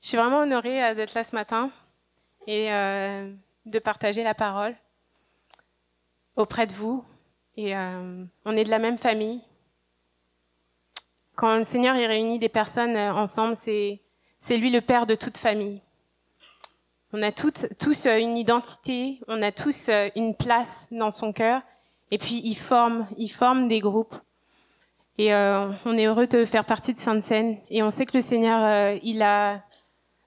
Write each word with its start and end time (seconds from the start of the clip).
Je 0.00 0.08
suis 0.08 0.16
vraiment 0.16 0.38
honorée 0.38 0.82
euh, 0.82 0.94
d'être 0.94 1.14
là 1.14 1.24
ce 1.24 1.34
matin 1.34 1.70
et 2.46 2.72
euh, 2.72 3.30
de 3.66 3.78
partager 3.78 4.22
la 4.22 4.34
parole 4.34 4.74
auprès 6.36 6.66
de 6.66 6.72
vous. 6.72 7.04
Et 7.56 7.76
euh, 7.76 8.24
on 8.46 8.56
est 8.56 8.64
de 8.64 8.70
la 8.70 8.78
même 8.78 8.96
famille. 8.96 9.42
Quand 11.36 11.56
le 11.56 11.64
Seigneur 11.64 11.96
y 11.96 12.06
réunit 12.06 12.38
des 12.38 12.48
personnes 12.48 12.96
ensemble, 12.96 13.56
c'est 13.56 14.00
c'est 14.40 14.56
lui 14.56 14.70
le 14.70 14.80
père 14.80 15.06
de 15.06 15.14
toute 15.14 15.36
famille. 15.36 15.82
On 17.12 17.22
a 17.22 17.30
toutes, 17.30 17.66
tous 17.78 18.06
une 18.06 18.38
identité, 18.38 19.20
on 19.28 19.42
a 19.42 19.52
tous 19.52 19.90
une 20.16 20.34
place 20.34 20.86
dans 20.90 21.10
son 21.10 21.32
cœur, 21.32 21.60
et 22.10 22.18
puis 22.18 22.40
il 22.44 22.54
forme, 22.54 23.06
il 23.18 23.28
forme 23.28 23.68
des 23.68 23.80
groupes. 23.80 24.14
Et 25.18 25.34
euh, 25.34 25.70
on 25.84 25.98
est 25.98 26.06
heureux 26.06 26.26
de 26.26 26.44
faire 26.46 26.64
partie 26.64 26.94
de 26.94 27.00
Sainte-Seine, 27.00 27.58
et 27.68 27.82
on 27.82 27.90
sait 27.90 28.06
que 28.06 28.16
le 28.16 28.22
Seigneur, 28.22 28.98
il 29.02 29.20
a 29.22 29.62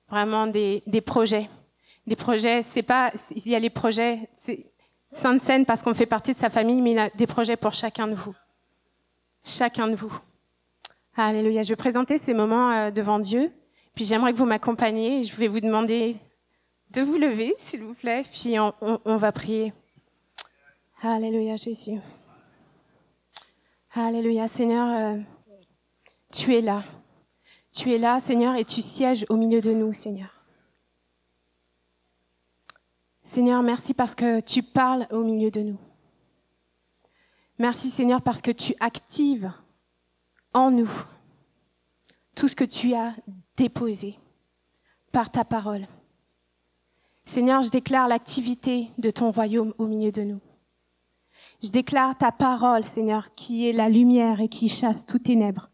vraiment 0.10 0.48
des, 0.48 0.82
projets, 1.06 1.50
des 2.06 2.16
projets. 2.16 2.64
C'est 2.64 2.84
pas, 2.84 3.12
il 3.36 3.48
y 3.48 3.56
a 3.56 3.60
les 3.60 3.70
projets, 3.70 4.30
c'est 4.38 4.66
Sainte-Seine 5.12 5.66
parce 5.66 5.84
qu'on 5.84 5.94
fait 5.94 6.06
partie 6.06 6.34
de 6.34 6.40
sa 6.40 6.50
famille, 6.50 6.82
mais 6.82 6.92
il 6.92 7.00
a 7.00 7.10
des 7.10 7.28
projets 7.28 7.58
pour 7.58 7.74
chacun 7.74 8.08
de 8.08 8.16
vous, 8.16 8.36
chacun 9.44 9.88
de 9.88 9.96
vous. 9.96 10.14
Alléluia. 11.16 11.62
Je 11.62 11.70
vais 11.70 11.76
présenter 11.76 12.18
ces 12.18 12.34
moments 12.34 12.72
euh, 12.72 12.92
devant 12.92 13.20
Dieu. 13.20 13.52
Puis 13.94 14.06
j'aimerais 14.06 14.34
que 14.34 14.38
vous 14.40 14.46
m'accompagniez. 14.46 15.24
Je 15.24 15.36
vais 15.36 15.48
vous 15.48 15.60
demander 15.60 16.16
de 16.90 17.02
vous 17.02 17.18
lever, 17.18 17.54
s'il 17.60 17.84
vous 17.84 17.94
plaît. 17.94 18.24
Puis 18.32 18.56
on 18.60 19.18
va 19.18 19.32
prier. 19.32 19.74
Alléluia, 21.04 21.56
Jésus. 21.56 22.00
Alléluia, 23.94 24.48
Seigneur. 24.48 24.88
euh, 24.90 25.20
tu 26.32 26.56
es 26.56 26.62
là. 26.62 26.84
Tu 27.74 27.92
es 27.92 27.98
là, 27.98 28.20
Seigneur, 28.20 28.56
et 28.56 28.66
tu 28.66 28.84
sièges 28.84 29.26
au 29.30 29.36
milieu 29.36 29.60
de 29.60 29.74
nous, 29.74 29.94
Seigneur. 29.94 30.30
Seigneur, 33.24 33.64
merci 33.64 33.96
parce 33.96 34.14
que 34.14 34.42
tu 34.42 34.62
parles 34.62 35.08
au 35.12 35.24
milieu 35.24 35.50
de 35.50 35.62
nous. 35.62 35.80
Merci, 37.58 37.90
Seigneur, 37.90 38.22
parce 38.22 38.44
que 38.44 38.52
tu 38.52 38.76
actives 38.80 39.52
en 40.54 40.70
nous 40.70 40.92
tout 42.36 42.48
ce 42.48 42.56
que 42.56 42.64
tu 42.64 42.94
as 42.94 43.16
déposé 43.58 44.20
par 45.12 45.32
ta 45.32 45.44
parole. 45.44 45.88
Seigneur, 47.26 47.64
je 47.64 47.72
déclare 47.72 48.08
l'activité 48.08 48.90
de 49.00 49.10
ton 49.10 49.32
royaume 49.32 49.74
au 49.80 49.88
milieu 49.88 50.12
de 50.12 50.22
nous. 50.22 50.42
Je 51.64 51.70
déclare 51.70 52.18
ta 52.18 52.32
parole, 52.32 52.84
Seigneur, 52.84 53.34
qui 53.34 53.68
est 53.68 53.74
la 53.74 53.90
lumière 53.90 54.42
et 54.42 54.50
qui 54.50 54.70
chasse 54.70 55.08
tout 55.08 55.20
ténèbres. 55.20 55.70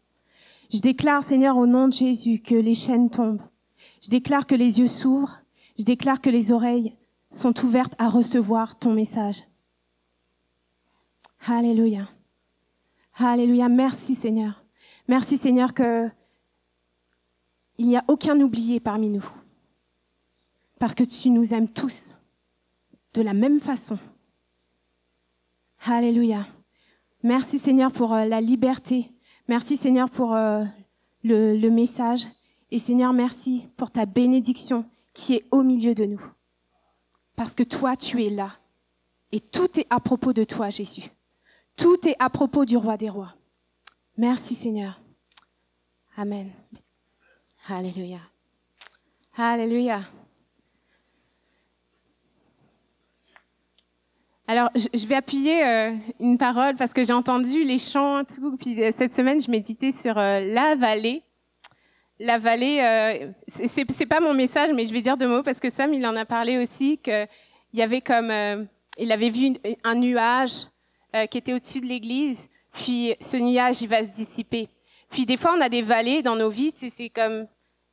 Je 0.72 0.80
déclare, 0.80 1.22
Seigneur, 1.22 1.56
au 1.56 1.66
nom 1.66 1.88
de 1.88 1.92
Jésus, 1.92 2.40
que 2.40 2.54
les 2.54 2.74
chaînes 2.74 3.10
tombent. 3.10 3.42
Je 4.02 4.10
déclare 4.10 4.46
que 4.46 4.54
les 4.54 4.78
yeux 4.78 4.86
s'ouvrent. 4.86 5.40
Je 5.78 5.84
déclare 5.84 6.20
que 6.20 6.30
les 6.30 6.52
oreilles 6.52 6.94
sont 7.30 7.58
ouvertes 7.64 7.94
à 7.98 8.08
recevoir 8.08 8.78
ton 8.78 8.92
message. 8.92 9.44
Alléluia. 11.46 12.08
Alléluia. 13.14 13.68
Merci, 13.68 14.14
Seigneur. 14.14 14.64
Merci, 15.08 15.36
Seigneur, 15.36 15.74
que 15.74 16.08
il 17.78 17.88
n'y 17.88 17.96
a 17.96 18.04
aucun 18.08 18.38
oublié 18.40 18.78
parmi 18.78 19.08
nous. 19.08 19.24
Parce 20.78 20.94
que 20.94 21.02
tu 21.02 21.30
nous 21.30 21.54
aimes 21.54 21.68
tous 21.68 22.16
de 23.14 23.22
la 23.22 23.32
même 23.32 23.60
façon. 23.60 23.98
Alléluia. 25.84 26.46
Merci 27.22 27.58
Seigneur 27.58 27.90
pour 27.90 28.12
euh, 28.12 28.26
la 28.26 28.40
liberté. 28.40 29.10
Merci 29.50 29.76
Seigneur 29.76 30.08
pour 30.08 30.36
euh, 30.36 30.62
le, 31.24 31.56
le 31.56 31.70
message. 31.70 32.24
Et 32.70 32.78
Seigneur, 32.78 33.12
merci 33.12 33.66
pour 33.76 33.90
ta 33.90 34.06
bénédiction 34.06 34.88
qui 35.12 35.34
est 35.34 35.44
au 35.50 35.64
milieu 35.64 35.92
de 35.92 36.04
nous. 36.04 36.22
Parce 37.34 37.56
que 37.56 37.64
toi, 37.64 37.96
tu 37.96 38.24
es 38.24 38.30
là. 38.30 38.52
Et 39.32 39.40
tout 39.40 39.80
est 39.80 39.88
à 39.90 39.98
propos 39.98 40.32
de 40.32 40.44
toi, 40.44 40.70
Jésus. 40.70 41.10
Tout 41.76 42.06
est 42.06 42.14
à 42.20 42.30
propos 42.30 42.64
du 42.64 42.76
roi 42.76 42.96
des 42.96 43.10
rois. 43.10 43.34
Merci 44.16 44.54
Seigneur. 44.54 45.00
Amen. 46.16 46.48
Alléluia. 47.66 48.20
Alléluia. 49.36 50.04
Alors, 54.50 54.68
je 54.74 55.06
vais 55.06 55.14
appuyer 55.14 55.64
euh, 55.64 55.92
une 56.18 56.36
parole 56.36 56.74
parce 56.74 56.92
que 56.92 57.04
j'ai 57.04 57.12
entendu 57.12 57.62
les 57.62 57.78
chants, 57.78 58.24
tout. 58.24 58.56
Puis 58.56 58.82
euh, 58.82 58.90
cette 58.98 59.14
semaine, 59.14 59.40
je 59.40 59.48
méditais 59.48 59.92
sur 60.02 60.18
euh, 60.18 60.40
la 60.40 60.74
vallée. 60.74 61.22
La 62.18 62.36
vallée, 62.38 63.30
c'est- 63.46 64.06
pas 64.06 64.18
mon 64.18 64.34
message, 64.34 64.70
mais 64.74 64.86
je 64.86 64.92
vais 64.92 65.02
dire 65.02 65.16
deux 65.16 65.28
mots 65.28 65.44
parce 65.44 65.60
que 65.60 65.70
Sam, 65.70 65.94
il 65.94 66.04
en 66.04 66.16
a 66.16 66.24
parlé 66.24 66.58
aussi 66.58 66.98
que 66.98 67.26
il 67.72 67.78
y 67.78 67.82
avait 67.82 68.00
comme, 68.00 68.32
il 68.98 69.12
avait 69.12 69.30
vu 69.30 69.52
un 69.84 69.94
nuage 69.94 70.66
qui 71.30 71.38
était 71.38 71.54
au-dessus 71.54 71.80
de 71.80 71.86
l'église, 71.86 72.50
puis 72.72 73.14
ce 73.20 73.36
nuage, 73.36 73.80
il 73.80 73.88
va 73.88 74.02
se 74.02 74.10
dissiper. 74.10 74.68
Puis 75.10 75.24
des 75.26 75.36
fois, 75.36 75.54
on 75.56 75.60
a 75.62 75.68
des 75.68 75.80
vallées 75.80 76.22
dans 76.22 76.36
nos 76.36 76.50
vies, 76.50 76.74
c'est 76.74 77.08
comme 77.08 77.46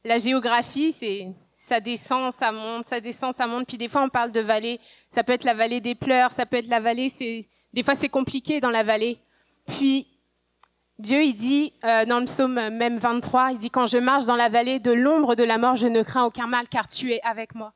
la 0.03 0.17
géographie, 0.17 0.91
c'est 0.91 1.27
ça 1.57 1.79
descend, 1.79 2.33
ça 2.33 2.51
monte, 2.51 2.85
ça 2.87 3.01
descend, 3.01 3.35
ça 3.35 3.47
monte. 3.47 3.67
Puis 3.67 3.77
des 3.77 3.89
fois, 3.89 4.03
on 4.03 4.09
parle 4.09 4.31
de 4.31 4.39
vallée. 4.39 4.79
Ça 5.11 5.23
peut 5.23 5.33
être 5.33 5.43
la 5.43 5.55
vallée 5.55 5.81
des 5.81 5.95
pleurs, 5.95 6.31
ça 6.31 6.45
peut 6.45 6.57
être 6.57 6.67
la 6.67 6.79
vallée. 6.79 7.09
C'est 7.09 7.45
des 7.73 7.83
fois, 7.83 7.95
c'est 7.95 8.09
compliqué 8.09 8.61
dans 8.61 8.69
la 8.69 8.83
vallée. 8.83 9.17
Puis 9.65 10.07
Dieu, 10.99 11.23
il 11.23 11.35
dit 11.35 11.73
euh, 11.83 12.05
dans 12.05 12.19
le 12.19 12.25
psaume 12.25 12.53
même 12.69 12.97
23, 12.97 13.51
il 13.51 13.57
dit 13.57 13.69
quand 13.71 13.87
je 13.87 13.97
marche 13.97 14.25
dans 14.25 14.35
la 14.35 14.49
vallée 14.49 14.79
de 14.79 14.91
l'ombre 14.91 15.35
de 15.35 15.43
la 15.43 15.57
mort, 15.57 15.75
je 15.75 15.87
ne 15.87 16.03
crains 16.03 16.23
aucun 16.23 16.47
mal, 16.47 16.67
car 16.69 16.87
tu 16.87 17.11
es 17.11 17.21
avec 17.23 17.55
moi. 17.55 17.73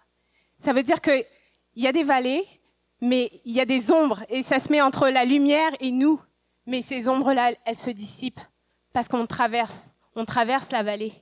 Ça 0.57 0.73
veut 0.73 0.83
dire 0.83 1.01
que 1.01 1.11
il 1.75 1.83
y 1.83 1.87
a 1.87 1.91
des 1.91 2.03
vallées, 2.03 2.45
mais 2.99 3.31
il 3.45 3.53
y 3.53 3.61
a 3.61 3.65
des 3.65 3.91
ombres, 3.91 4.23
et 4.29 4.43
ça 4.43 4.59
se 4.59 4.71
met 4.71 4.81
entre 4.81 5.09
la 5.09 5.25
lumière 5.25 5.71
et 5.79 5.91
nous. 5.91 6.21
Mais 6.67 6.81
ces 6.81 7.09
ombres-là, 7.09 7.53
elles 7.65 7.77
se 7.77 7.89
dissipent 7.89 8.39
parce 8.93 9.07
qu'on 9.07 9.25
traverse, 9.25 9.91
on 10.15 10.25
traverse 10.25 10.71
la 10.71 10.83
vallée. 10.83 11.13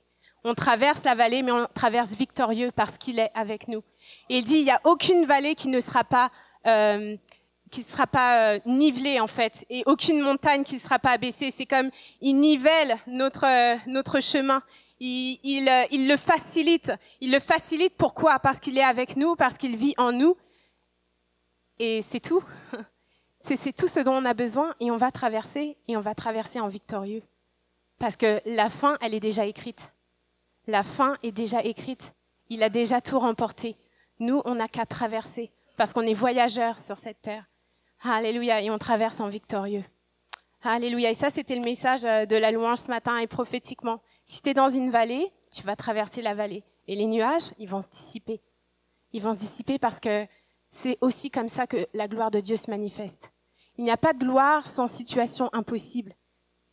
On 0.44 0.54
traverse 0.54 1.04
la 1.04 1.14
vallée, 1.14 1.42
mais 1.42 1.52
on 1.52 1.66
traverse 1.74 2.14
victorieux 2.14 2.70
parce 2.74 2.96
qu'il 2.96 3.18
est 3.18 3.30
avec 3.34 3.68
nous. 3.68 3.82
Et 4.28 4.38
il 4.38 4.44
dit, 4.44 4.58
il 4.58 4.64
n'y 4.64 4.70
a 4.70 4.80
aucune 4.84 5.24
vallée 5.26 5.54
qui 5.54 5.68
ne 5.68 5.80
sera 5.80 6.04
pas, 6.04 6.30
euh, 6.66 7.16
qui 7.70 7.80
ne 7.80 7.86
sera 7.86 8.06
pas 8.06 8.54
euh, 8.54 8.60
nivelée 8.66 9.20
en 9.20 9.26
fait, 9.26 9.64
et 9.70 9.82
aucune 9.86 10.20
montagne 10.20 10.64
qui 10.64 10.76
ne 10.76 10.80
sera 10.80 10.98
pas 10.98 11.12
abaissée. 11.12 11.50
C'est 11.50 11.66
comme 11.66 11.90
il 12.20 12.34
nivelle 12.34 12.98
notre 13.06 13.46
euh, 13.46 13.76
notre 13.86 14.20
chemin. 14.20 14.62
Il, 14.98 15.38
il, 15.42 15.68
euh, 15.68 15.84
il 15.90 16.08
le 16.08 16.16
facilite. 16.16 16.92
Il 17.20 17.32
le 17.32 17.40
facilite. 17.40 17.94
Pourquoi? 17.96 18.38
Parce 18.38 18.60
qu'il 18.60 18.76
est 18.76 18.84
avec 18.84 19.16
nous, 19.16 19.34
parce 19.34 19.56
qu'il 19.56 19.76
vit 19.76 19.94
en 19.96 20.12
nous. 20.12 20.36
Et 21.78 22.02
c'est 22.02 22.20
tout. 22.20 22.42
C'est 23.42 23.56
c'est 23.56 23.72
tout 23.72 23.88
ce 23.88 24.00
dont 24.00 24.12
on 24.12 24.26
a 24.26 24.34
besoin, 24.34 24.74
et 24.80 24.90
on 24.90 24.98
va 24.98 25.10
traverser, 25.10 25.78
et 25.88 25.96
on 25.96 26.02
va 26.02 26.14
traverser 26.14 26.60
en 26.60 26.68
victorieux. 26.68 27.22
Parce 27.98 28.14
que 28.14 28.42
la 28.44 28.68
fin, 28.68 28.98
elle 29.00 29.14
est 29.14 29.20
déjà 29.20 29.46
écrite. 29.46 29.94
La 30.70 30.84
fin 30.84 31.16
est 31.24 31.32
déjà 31.32 31.64
écrite. 31.64 32.14
Il 32.48 32.62
a 32.62 32.68
déjà 32.68 33.00
tout 33.00 33.18
remporté. 33.18 33.76
Nous, 34.20 34.40
on 34.44 34.54
n'a 34.54 34.68
qu'à 34.68 34.86
traverser 34.86 35.50
parce 35.76 35.92
qu'on 35.92 36.02
est 36.02 36.14
voyageurs 36.14 36.78
sur 36.78 36.96
cette 36.96 37.20
terre. 37.22 37.44
Alléluia. 38.04 38.62
Et 38.62 38.70
on 38.70 38.78
traverse 38.78 39.18
en 39.18 39.28
victorieux. 39.28 39.82
Alléluia. 40.62 41.10
Et 41.10 41.14
ça, 41.14 41.28
c'était 41.28 41.56
le 41.56 41.62
message 41.62 42.04
euh, 42.04 42.24
de 42.24 42.36
la 42.36 42.52
louange 42.52 42.78
ce 42.78 42.88
matin 42.88 43.18
et 43.18 43.26
prophétiquement. 43.26 44.00
Si 44.26 44.42
tu 44.42 44.50
es 44.50 44.54
dans 44.54 44.68
une 44.68 44.92
vallée, 44.92 45.32
tu 45.50 45.64
vas 45.64 45.74
traverser 45.74 46.22
la 46.22 46.34
vallée. 46.34 46.62
Et 46.86 46.94
les 46.94 47.06
nuages, 47.06 47.52
ils 47.58 47.68
vont 47.68 47.80
se 47.80 47.90
dissiper. 47.90 48.40
Ils 49.12 49.22
vont 49.22 49.32
se 49.32 49.40
dissiper 49.40 49.80
parce 49.80 49.98
que 49.98 50.24
c'est 50.70 50.98
aussi 51.00 51.32
comme 51.32 51.48
ça 51.48 51.66
que 51.66 51.88
la 51.94 52.06
gloire 52.06 52.30
de 52.30 52.38
Dieu 52.38 52.54
se 52.54 52.70
manifeste. 52.70 53.32
Il 53.76 53.82
n'y 53.82 53.90
a 53.90 53.96
pas 53.96 54.12
de 54.12 54.20
gloire 54.20 54.68
sans 54.68 54.86
situation 54.86 55.50
impossible, 55.52 56.14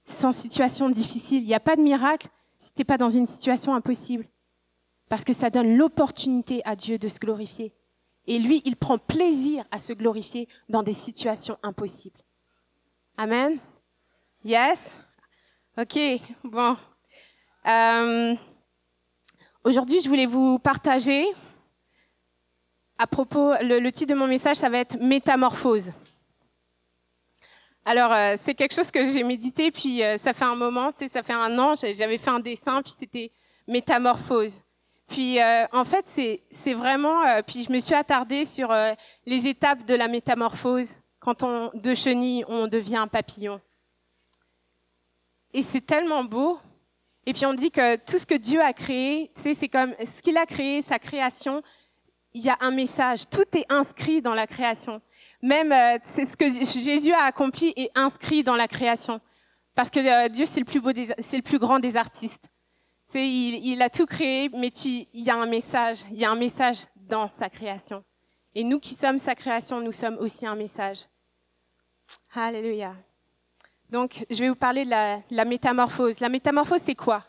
sans 0.05 0.31
situation 0.31 0.87
difficile. 0.91 1.41
Il 1.41 1.47
n'y 1.47 1.55
a 1.55 1.59
pas 1.59 1.75
de 1.75 1.81
miracle 1.81 2.29
tu 2.77 2.85
pas 2.85 2.97
dans 2.97 3.09
une 3.09 3.25
situation 3.25 3.75
impossible. 3.75 4.25
Parce 5.09 5.23
que 5.23 5.33
ça 5.33 5.49
donne 5.49 5.77
l'opportunité 5.77 6.61
à 6.65 6.75
Dieu 6.75 6.97
de 6.97 7.07
se 7.07 7.19
glorifier. 7.19 7.73
Et 8.25 8.39
lui, 8.39 8.61
il 8.65 8.75
prend 8.75 8.97
plaisir 8.97 9.63
à 9.71 9.79
se 9.79 9.93
glorifier 9.93 10.47
dans 10.67 10.83
des 10.83 10.93
situations 10.93 11.57
impossibles. 11.63 12.19
Amen? 13.17 13.57
Yes? 14.43 14.99
Ok. 15.77 15.97
Bon. 16.43 16.75
Euh, 17.67 18.35
Aujourd'hui, 19.67 19.99
je 19.99 20.07
voulais 20.07 20.25
vous 20.25 20.59
partager 20.59 21.25
à 22.97 23.05
propos. 23.05 23.51
Le 23.59 23.89
titre 23.91 24.13
de 24.13 24.17
mon 24.17 24.25
message, 24.25 24.55
ça 24.55 24.69
va 24.69 24.77
être 24.77 24.95
Métamorphose. 25.01 25.91
Alors, 27.89 28.11
euh, 28.11 28.35
c'est 28.43 28.53
quelque 28.53 28.73
chose 28.73 28.91
que 28.91 29.09
j'ai 29.09 29.23
médité, 29.23 29.71
puis 29.71 30.03
euh, 30.03 30.17
ça 30.17 30.33
fait 30.33 30.43
un 30.43 30.57
moment, 30.57 30.91
tu 30.91 30.97
sais, 30.97 31.07
ça 31.07 31.23
fait 31.23 31.31
un 31.31 31.57
an, 31.57 31.73
j'avais 31.73 32.17
fait 32.17 32.29
un 32.29 32.41
dessin, 32.41 32.81
puis 32.81 32.91
c'était 32.91 33.31
métamorphose. 33.65 34.61
Puis, 35.07 35.41
euh, 35.41 35.65
en 35.71 35.85
fait, 35.85 36.05
c'est 36.51 36.73
vraiment, 36.73 37.23
puis 37.43 37.63
je 37.63 37.71
me 37.71 37.79
suis 37.79 37.95
attardée 37.95 38.43
sur 38.43 38.75
les 39.25 39.47
étapes 39.47 39.85
de 39.85 39.93
la 39.93 40.09
métamorphose. 40.09 40.97
Quand 41.21 41.43
on 41.43 41.71
de 41.73 41.93
chenille, 41.93 42.43
on 42.49 42.67
devient 42.67 42.97
un 42.97 43.07
papillon. 43.07 43.61
Et 45.53 45.61
c'est 45.61 45.79
tellement 45.79 46.25
beau. 46.25 46.59
Et 47.25 47.31
puis 47.31 47.45
on 47.45 47.53
dit 47.53 47.71
que 47.71 47.95
tout 48.05 48.17
ce 48.17 48.25
que 48.25 48.35
Dieu 48.35 48.61
a 48.61 48.73
créé, 48.73 49.31
c'est 49.41 49.69
comme 49.69 49.95
ce 49.99 50.21
qu'il 50.21 50.35
a 50.35 50.45
créé, 50.45 50.81
sa 50.81 50.99
création, 50.99 51.63
il 52.33 52.43
y 52.43 52.49
a 52.49 52.57
un 52.59 52.71
message. 52.71 53.29
Tout 53.29 53.45
est 53.53 53.65
inscrit 53.69 54.21
dans 54.21 54.33
la 54.33 54.45
création. 54.45 55.01
Même 55.41 55.71
euh, 55.71 55.99
c'est 56.03 56.25
ce 56.25 56.35
que 56.35 56.49
Jésus 56.49 57.13
a 57.13 57.23
accompli 57.23 57.73
est 57.75 57.91
inscrit 57.95 58.43
dans 58.43 58.55
la 58.55 58.67
création. 58.67 59.21
Parce 59.75 59.89
que 59.89 59.99
euh, 59.99 60.29
Dieu, 60.29 60.45
c'est 60.45 60.59
le 60.59 60.65
plus 60.65 60.79
beau, 60.79 60.91
c'est 61.19 61.37
le 61.37 61.43
plus 61.43 61.59
grand 61.59 61.79
des 61.79 61.95
artistes. 61.95 62.49
C'est, 63.07 63.25
il, 63.27 63.65
il, 63.65 63.81
a 63.81 63.89
tout 63.89 64.05
créé, 64.05 64.49
mais 64.49 64.71
tu, 64.71 64.89
il 64.89 65.23
y 65.23 65.29
a 65.29 65.35
un 65.35 65.45
message. 65.45 65.99
Il 66.11 66.17
y 66.17 66.25
a 66.25 66.31
un 66.31 66.35
message 66.35 66.79
dans 66.95 67.29
sa 67.29 67.49
création. 67.49 68.03
Et 68.55 68.63
nous 68.63 68.79
qui 68.79 68.95
sommes 68.95 69.19
sa 69.19 69.35
création, 69.35 69.79
nous 69.79 69.91
sommes 69.91 70.17
aussi 70.17 70.45
un 70.47 70.55
message. 70.55 70.99
Alléluia. 72.33 72.95
Donc, 73.89 74.25
je 74.29 74.39
vais 74.39 74.49
vous 74.49 74.55
parler 74.55 74.83
de 74.83 74.89
la, 74.89 75.19
la 75.29 75.45
métamorphose. 75.45 76.19
La 76.19 76.29
métamorphose, 76.29 76.81
c'est 76.81 76.95
quoi? 76.95 77.23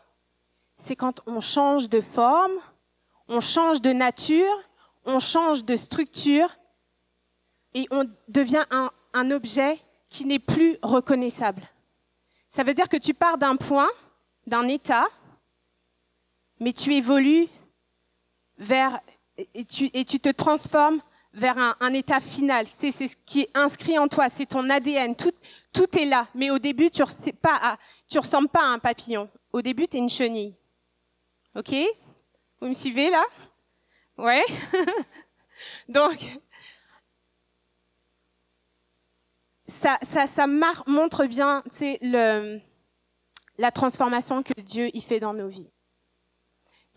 C'est 0.79 0.97
quand 0.97 1.21
on 1.27 1.41
change 1.41 1.89
de 1.89 2.01
forme, 2.01 2.55
on 3.29 3.41
change 3.41 3.83
de 3.83 3.93
nature, 3.93 4.57
on 5.05 5.19
change 5.19 5.65
de 5.65 5.77
structure 5.77 6.58
et 7.75 7.87
on 7.91 8.05
devient 8.29 8.65
un, 8.71 9.31
objet 9.31 9.79
qui 10.09 10.25
n'est 10.25 10.39
plus 10.39 10.77
reconnaissable. 10.83 11.63
Ça 12.51 12.63
veut 12.63 12.73
dire 12.73 12.89
que 12.89 12.97
tu 12.97 13.15
pars 13.15 13.37
d'un 13.37 13.57
point, 13.57 13.89
d'un 14.47 14.67
état, 14.69 15.07
mais 16.61 16.73
tu 16.73 16.95
évolues 16.95 17.49
vers 18.59 19.01
et 19.55 19.65
tu, 19.65 20.21
te 20.21 20.31
transformes 20.31 21.01
vers 21.33 21.59
un, 21.59 21.93
état 21.93 22.21
final. 22.21 22.67
C'est 22.79 22.93
ce 22.93 23.17
qui 23.27 23.43
est 23.43 23.51
inscrit 23.55 23.99
en 23.99 24.09
toi, 24.09 24.29
c'est 24.29 24.47
ton 24.47 24.69
ADN. 24.71 25.15
Tout, 25.15 25.99
est 25.99 26.07
là, 26.07 26.27
mais 26.35 26.51
au 26.51 26.59
début, 26.59 26.91
tu 26.91 27.03
ne 27.03 28.19
ressembles 28.19 28.49
pas 28.49 28.63
à 28.63 28.69
un 28.69 28.79
papillon. 28.79 29.29
Au 29.53 29.63
début, 29.63 29.87
tu 29.87 29.97
es 29.97 30.01
une 30.01 30.09
chenille. 30.09 30.55
OK? 31.55 31.75
Vous 32.61 32.69
me 32.69 32.75
suivez 32.75 33.11
là? 33.11 33.23
Ouais? 34.17 34.45
Donc, 35.89 36.39
ça, 39.79 39.99
ça, 40.03 40.27
ça 40.27 40.47
montre 40.87 41.27
bien 41.27 41.63
la 43.59 43.71
transformation 43.71 44.43
que 44.43 44.61
Dieu 44.61 44.91
y 44.95 45.01
fait 45.01 45.21
dans 45.21 45.33
nos 45.35 45.49
vies. 45.49 45.71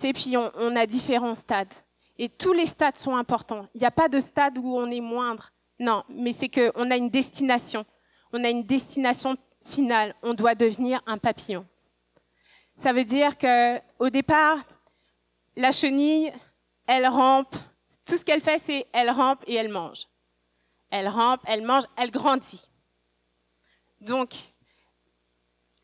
Et 0.03 0.13
puis, 0.13 0.35
on, 0.35 0.51
on 0.55 0.75
a 0.75 0.85
différents 0.85 1.35
stades. 1.35 1.73
Et 2.17 2.27
tous 2.29 2.53
les 2.53 2.65
stades 2.65 2.97
sont 2.97 3.15
importants. 3.15 3.67
Il 3.75 3.81
n'y 3.81 3.87
a 3.87 3.91
pas 3.91 4.09
de 4.09 4.19
stade 4.19 4.57
où 4.57 4.75
on 4.75 4.89
est 4.89 5.01
moindre. 5.01 5.51
Non, 5.79 6.03
mais 6.09 6.31
c'est 6.31 6.49
qu'on 6.49 6.91
a 6.91 6.97
une 6.97 7.09
destination 7.09 7.85
on 8.33 8.43
a 8.43 8.49
une 8.49 8.63
destination 8.63 9.37
finale. 9.65 10.15
On 10.21 10.33
doit 10.33 10.55
devenir 10.55 11.01
un 11.05 11.17
papillon. 11.17 11.65
Ça 12.75 12.93
veut 12.93 13.03
dire 13.03 13.37
que 13.37 13.79
au 13.99 14.09
départ, 14.09 14.59
la 15.55 15.71
chenille, 15.71 16.33
elle 16.87 17.07
rampe. 17.07 17.55
Tout 18.05 18.17
ce 18.17 18.25
qu'elle 18.25 18.41
fait, 18.41 18.57
c'est 18.57 18.87
elle 18.93 19.09
rampe 19.09 19.43
et 19.47 19.55
elle 19.55 19.69
mange. 19.69 20.07
Elle 20.89 21.07
rampe, 21.07 21.41
elle 21.45 21.63
mange, 21.63 21.83
elle 21.97 22.11
grandit. 22.11 22.67
Donc, 24.01 24.33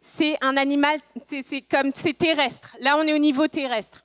c'est 0.01 0.37
un 0.41 0.57
animal, 0.57 0.99
c'est 1.29 1.61
comme 1.61 1.91
c'est 1.93 2.17
terrestre. 2.17 2.75
Là, 2.79 2.97
on 2.97 3.03
est 3.03 3.13
au 3.13 3.19
niveau 3.19 3.47
terrestre. 3.47 4.03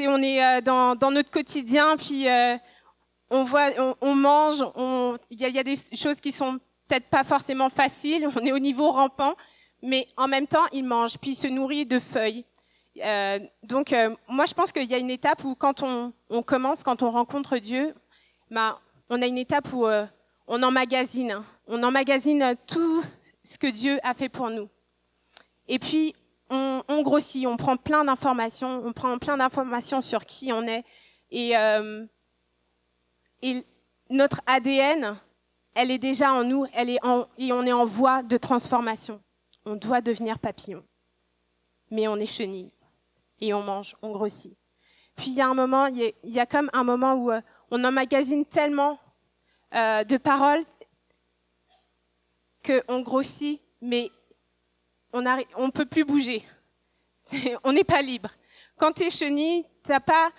On 0.00 0.22
est 0.22 0.44
euh, 0.44 0.60
dans, 0.60 1.10
notre 1.10 1.30
quotidien, 1.30 1.96
puis 1.96 2.28
euh, 2.28 2.56
on 3.30 3.44
voit, 3.44 3.70
on, 4.00 4.14
mange. 4.14 4.62
Il 5.30 5.40
y, 5.40 5.58
a 5.58 5.62
des 5.62 5.74
choses 5.94 6.20
qui 6.20 6.32
sont 6.32 6.58
peut-être 6.88 7.08
pas 7.08 7.24
forcément 7.24 7.70
facile, 7.70 8.28
on 8.36 8.44
est 8.44 8.52
au 8.52 8.58
niveau 8.58 8.90
rampant, 8.90 9.34
mais 9.82 10.06
en 10.16 10.28
même 10.28 10.46
temps, 10.46 10.64
il 10.72 10.84
mange, 10.84 11.16
puis 11.18 11.30
il 11.30 11.36
se 11.36 11.46
nourrit 11.46 11.86
de 11.86 11.98
feuilles. 11.98 12.44
Euh, 13.02 13.38
donc, 13.62 13.94
moi, 14.28 14.46
je 14.46 14.54
pense 14.54 14.72
qu'il 14.72 14.90
y 14.90 14.94
a 14.94 14.98
une 14.98 15.10
étape 15.10 15.44
où 15.44 15.54
quand 15.54 15.82
on, 15.82 16.12
commence, 16.42 16.82
quand 16.82 17.02
on 17.02 17.10
rencontre 17.10 17.56
Dieu, 17.58 17.94
bah, 18.50 18.80
on 19.08 19.22
a 19.22 19.26
une 19.26 19.38
étape 19.38 19.72
où 19.72 19.86
on 20.46 20.62
emmagasine, 20.62 21.32
hein. 21.32 21.44
on 21.68 21.82
emmagasine 21.82 22.54
tout 22.66 23.02
ce 23.46 23.58
que 23.58 23.68
Dieu 23.68 24.00
a 24.02 24.12
fait 24.12 24.28
pour 24.28 24.50
nous. 24.50 24.68
Et 25.68 25.78
puis, 25.78 26.14
on, 26.50 26.82
on 26.88 27.02
grossit, 27.02 27.46
on 27.46 27.56
prend 27.56 27.76
plein 27.76 28.04
d'informations, 28.04 28.82
on 28.84 28.92
prend 28.92 29.16
plein 29.18 29.36
d'informations 29.36 30.00
sur 30.00 30.26
qui 30.26 30.52
on 30.52 30.62
est, 30.62 30.84
et, 31.30 31.56
euh, 31.56 32.04
et 33.42 33.64
notre 34.10 34.40
ADN, 34.46 35.16
elle 35.74 35.92
est 35.92 35.98
déjà 35.98 36.32
en 36.32 36.42
nous, 36.42 36.66
elle 36.72 36.90
est 36.90 37.04
en, 37.04 37.28
et 37.38 37.52
on 37.52 37.62
est 37.62 37.72
en 37.72 37.84
voie 37.84 38.24
de 38.24 38.36
transformation. 38.36 39.22
On 39.64 39.76
doit 39.76 40.00
devenir 40.00 40.40
papillon. 40.40 40.82
Mais 41.90 42.08
on 42.08 42.16
est 42.16 42.26
chenille. 42.26 42.72
Et 43.40 43.54
on 43.54 43.62
mange, 43.62 43.94
on 44.02 44.10
grossit. 44.10 44.56
Puis 45.14 45.30
il 45.30 45.34
y 45.34 45.40
a 45.40 45.48
un 45.48 45.54
moment, 45.54 45.86
il 45.86 46.12
y 46.24 46.40
a, 46.40 46.46
comme 46.46 46.68
un 46.72 46.82
moment 46.84 47.14
où 47.14 47.30
euh, 47.30 47.40
on 47.70 47.84
emmagasine 47.84 48.44
tellement 48.44 48.98
euh, 49.74 50.02
de 50.02 50.16
paroles 50.16 50.64
qu'on 52.66 53.00
grossit, 53.00 53.60
mais 53.80 54.10
on 55.12 55.22
ne 55.22 55.70
peut 55.70 55.86
plus 55.86 56.04
bouger. 56.04 56.44
on 57.64 57.72
n'est 57.72 57.84
pas 57.84 58.02
libre. 58.02 58.30
Quand 58.76 58.92
tu 58.92 59.04
es 59.04 59.10
chenille, 59.10 59.64
tu 59.84 59.90
n'as 59.90 60.00
pas, 60.00 60.30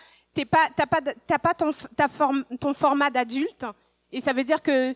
pas, 0.49 0.69
pas, 0.85 1.39
pas 1.39 1.53
ton, 1.53 1.71
ta 1.95 2.07
forme, 2.07 2.43
ton 2.59 2.73
format 2.73 3.09
d'adulte. 3.09 3.65
Et 4.11 4.21
ça 4.21 4.33
veut 4.33 4.43
dire 4.43 4.61
que 4.61 4.93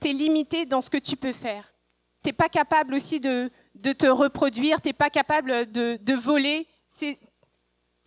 tu 0.00 0.08
es 0.08 0.12
limité 0.12 0.66
dans 0.66 0.80
ce 0.80 0.90
que 0.90 0.98
tu 0.98 1.16
peux 1.16 1.32
faire. 1.32 1.72
Tu 2.24 2.32
pas 2.32 2.48
capable 2.48 2.94
aussi 2.94 3.20
de, 3.20 3.50
te 3.82 4.06
reproduire, 4.06 4.80
tu 4.82 4.92
pas 4.92 5.10
capable 5.10 5.70
de, 5.70 6.14
voler. 6.14 6.66
Tu 6.98 7.16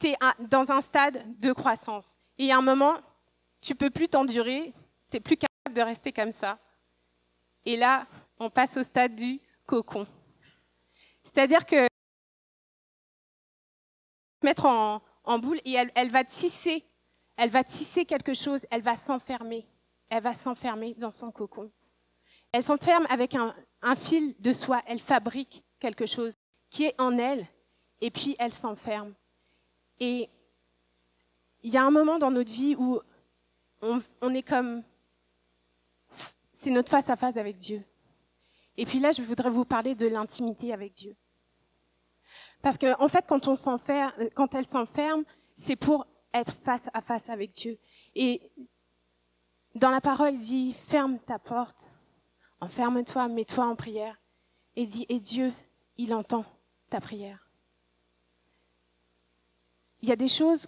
es 0.04 0.18
dans 0.40 0.72
un 0.72 0.82
stade 0.82 1.24
de 1.40 1.54
croissance. 1.54 2.18
Et 2.38 2.52
à 2.52 2.58
un 2.58 2.62
moment, 2.62 2.96
tu 3.62 3.76
peux 3.76 3.90
plus 3.90 4.10
t'endurer, 4.10 4.74
tu 5.12 5.22
plus 5.22 5.38
capable 5.38 5.76
de 5.76 5.82
rester 5.82 6.12
comme 6.12 6.32
ça. 6.32 6.58
Et 7.66 7.78
là, 7.78 8.08
on 8.42 8.50
passe 8.50 8.76
au 8.76 8.84
stade 8.84 9.16
du 9.16 9.40
cocon. 9.68 10.08
C'est-à-dire 11.22 11.64
que 11.64 11.88
mettre 14.42 14.66
en, 14.66 15.00
boule 15.38 15.62
et 15.64 15.74
elle, 15.74 16.10
va 16.10 16.24
tisser, 16.24 16.84
elle 17.38 17.52
va 17.52 17.64
tisser 17.64 18.04
quelque 18.04 18.34
chose, 18.34 18.60
elle 18.72 18.82
va 18.82 18.98
s'enfermer, 18.98 19.68
elle 20.10 20.24
va 20.24 20.34
s'enfermer 20.34 20.96
dans 20.96 21.12
son 21.12 21.32
cocon. 21.32 21.72
Elle 22.52 22.64
s'enferme 22.64 23.06
avec 23.10 23.36
un, 23.36 23.96
fil 23.96 24.36
de 24.40 24.52
soie, 24.54 24.82
elle 24.88 25.00
fabrique 25.00 25.64
quelque 25.80 26.08
chose 26.08 26.34
qui 26.72 26.86
est 26.86 27.00
en 27.00 27.20
elle, 27.20 27.46
et 28.02 28.10
puis 28.10 28.36
elle 28.40 28.54
s'enferme. 28.54 29.14
Et 30.00 30.28
il 31.62 31.72
y 31.72 31.78
a 31.78 31.84
un 31.84 31.92
moment 31.92 32.18
dans 32.18 32.32
notre 32.32 32.52
vie 32.52 32.76
où 32.76 33.00
on 33.80 34.34
est 34.34 34.42
comme... 34.42 34.82
C'est 36.54 36.72
notre 36.72 36.90
face 36.90 37.10
à 37.10 37.16
face 37.16 37.38
avec 37.38 37.60
Dieu. 37.60 37.84
Et 38.78 38.86
puis 38.86 39.00
là, 39.00 39.12
je 39.12 39.22
voudrais 39.22 39.50
vous 39.50 39.66
parler 39.66 39.96
de 39.96 40.08
l'intimité 40.08 40.74
avec 40.74 40.94
Dieu. 40.94 41.16
Parce 42.62 42.78
qu'en 42.78 42.96
en 43.00 43.08
fait, 43.08 43.26
quand, 43.28 43.48
on 43.48 43.56
s'enferme, 43.56 44.30
quand 44.36 44.56
elle 44.56 44.66
s'enferme, 44.66 45.24
c'est 45.56 45.76
pour 45.76 46.06
être 46.34 46.54
face 46.64 46.90
à 46.94 47.02
face 47.02 47.30
avec 47.30 47.52
Dieu. 47.52 47.78
Et 48.16 48.52
dans 49.76 49.90
la 49.90 50.02
parole, 50.02 50.34
il 50.34 50.40
dit, 50.40 50.74
ferme 50.74 51.20
ta 51.20 51.40
porte 51.40 51.92
enferme-toi, 52.62 53.28
mets-toi 53.28 53.66
en 53.66 53.76
prière 53.76 54.16
et 54.76 54.86
dis, 54.86 55.06
et 55.10 55.20
Dieu, 55.20 55.52
il 55.98 56.14
entend 56.14 56.46
ta 56.90 57.02
prière. 57.02 57.50
Il 60.02 60.10
y 60.10 60.12
a 60.12 60.16
des 60.16 60.28
choses 60.28 60.68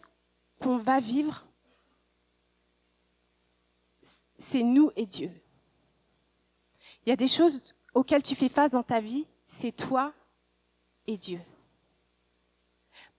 qu'on 0.60 0.78
va 0.78 1.00
vivre, 1.00 1.46
c'est 4.40 4.64
nous 4.64 4.92
et 4.96 5.06
Dieu. 5.06 5.32
Il 7.06 7.10
y 7.10 7.12
a 7.14 7.16
des 7.16 7.28
choses 7.28 7.62
auxquelles 7.94 8.24
tu 8.24 8.36
fais 8.36 8.50
face 8.50 8.72
dans 8.72 8.84
ta 8.84 9.00
vie, 9.00 9.26
c'est 9.46 9.72
toi 9.72 10.14
et 11.08 11.18
Dieu. 11.18 11.40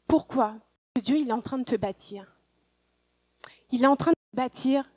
Pourquoi? 0.06 0.54
Dieu, 1.00 1.16
il 1.16 1.28
est 1.28 1.32
en 1.32 1.40
train 1.40 1.58
de 1.58 1.64
te 1.64 1.76
bâtir. 1.76 2.26
Il 3.70 3.82
est 3.82 3.88
en 3.88 3.96
train 3.96 4.12
de 4.12 4.16
te 4.32 4.36
bâtir 4.36 4.88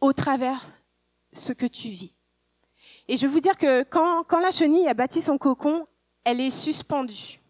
au 0.00 0.12
travers 0.12 0.66
ce 1.32 1.52
que 1.52 1.66
tu 1.66 1.88
vis. 1.88 2.12
Et 3.08 3.16
je 3.16 3.22
vais 3.22 3.32
vous 3.32 3.40
dire 3.40 3.56
que 3.56 3.82
quand, 3.84 4.24
quand 4.24 4.40
la 4.40 4.50
chenille 4.50 4.88
a 4.88 4.94
bâti 4.94 5.20
son 5.20 5.38
cocon, 5.38 5.86
elle 6.24 6.40
est 6.40 6.50
suspendue. 6.50 7.40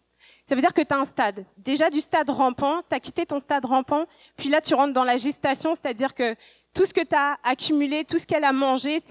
Ça 0.45 0.55
veut 0.55 0.61
dire 0.61 0.73
que 0.73 0.81
tu 0.81 0.93
as 0.93 0.97
un 0.97 1.05
stade. 1.05 1.45
Déjà 1.57 1.89
du 1.89 2.01
stade 2.01 2.29
rampant, 2.29 2.81
tu 2.89 2.95
as 2.95 2.99
quitté 2.99 3.25
ton 3.25 3.39
stade 3.39 3.65
rampant, 3.65 4.05
puis 4.35 4.49
là 4.49 4.59
tu 4.59 4.73
rentres 4.73 4.93
dans 4.93 5.03
la 5.03 5.17
gestation, 5.17 5.73
c'est-à-dire 5.75 6.13
que 6.13 6.35
tout 6.73 6.85
ce 6.85 6.93
que 6.93 7.03
tu 7.05 7.15
as 7.15 7.37
accumulé, 7.43 8.05
tout 8.05 8.17
ce 8.17 8.25
qu'elle 8.25 8.43
a 8.43 8.53
mangé, 8.53 9.01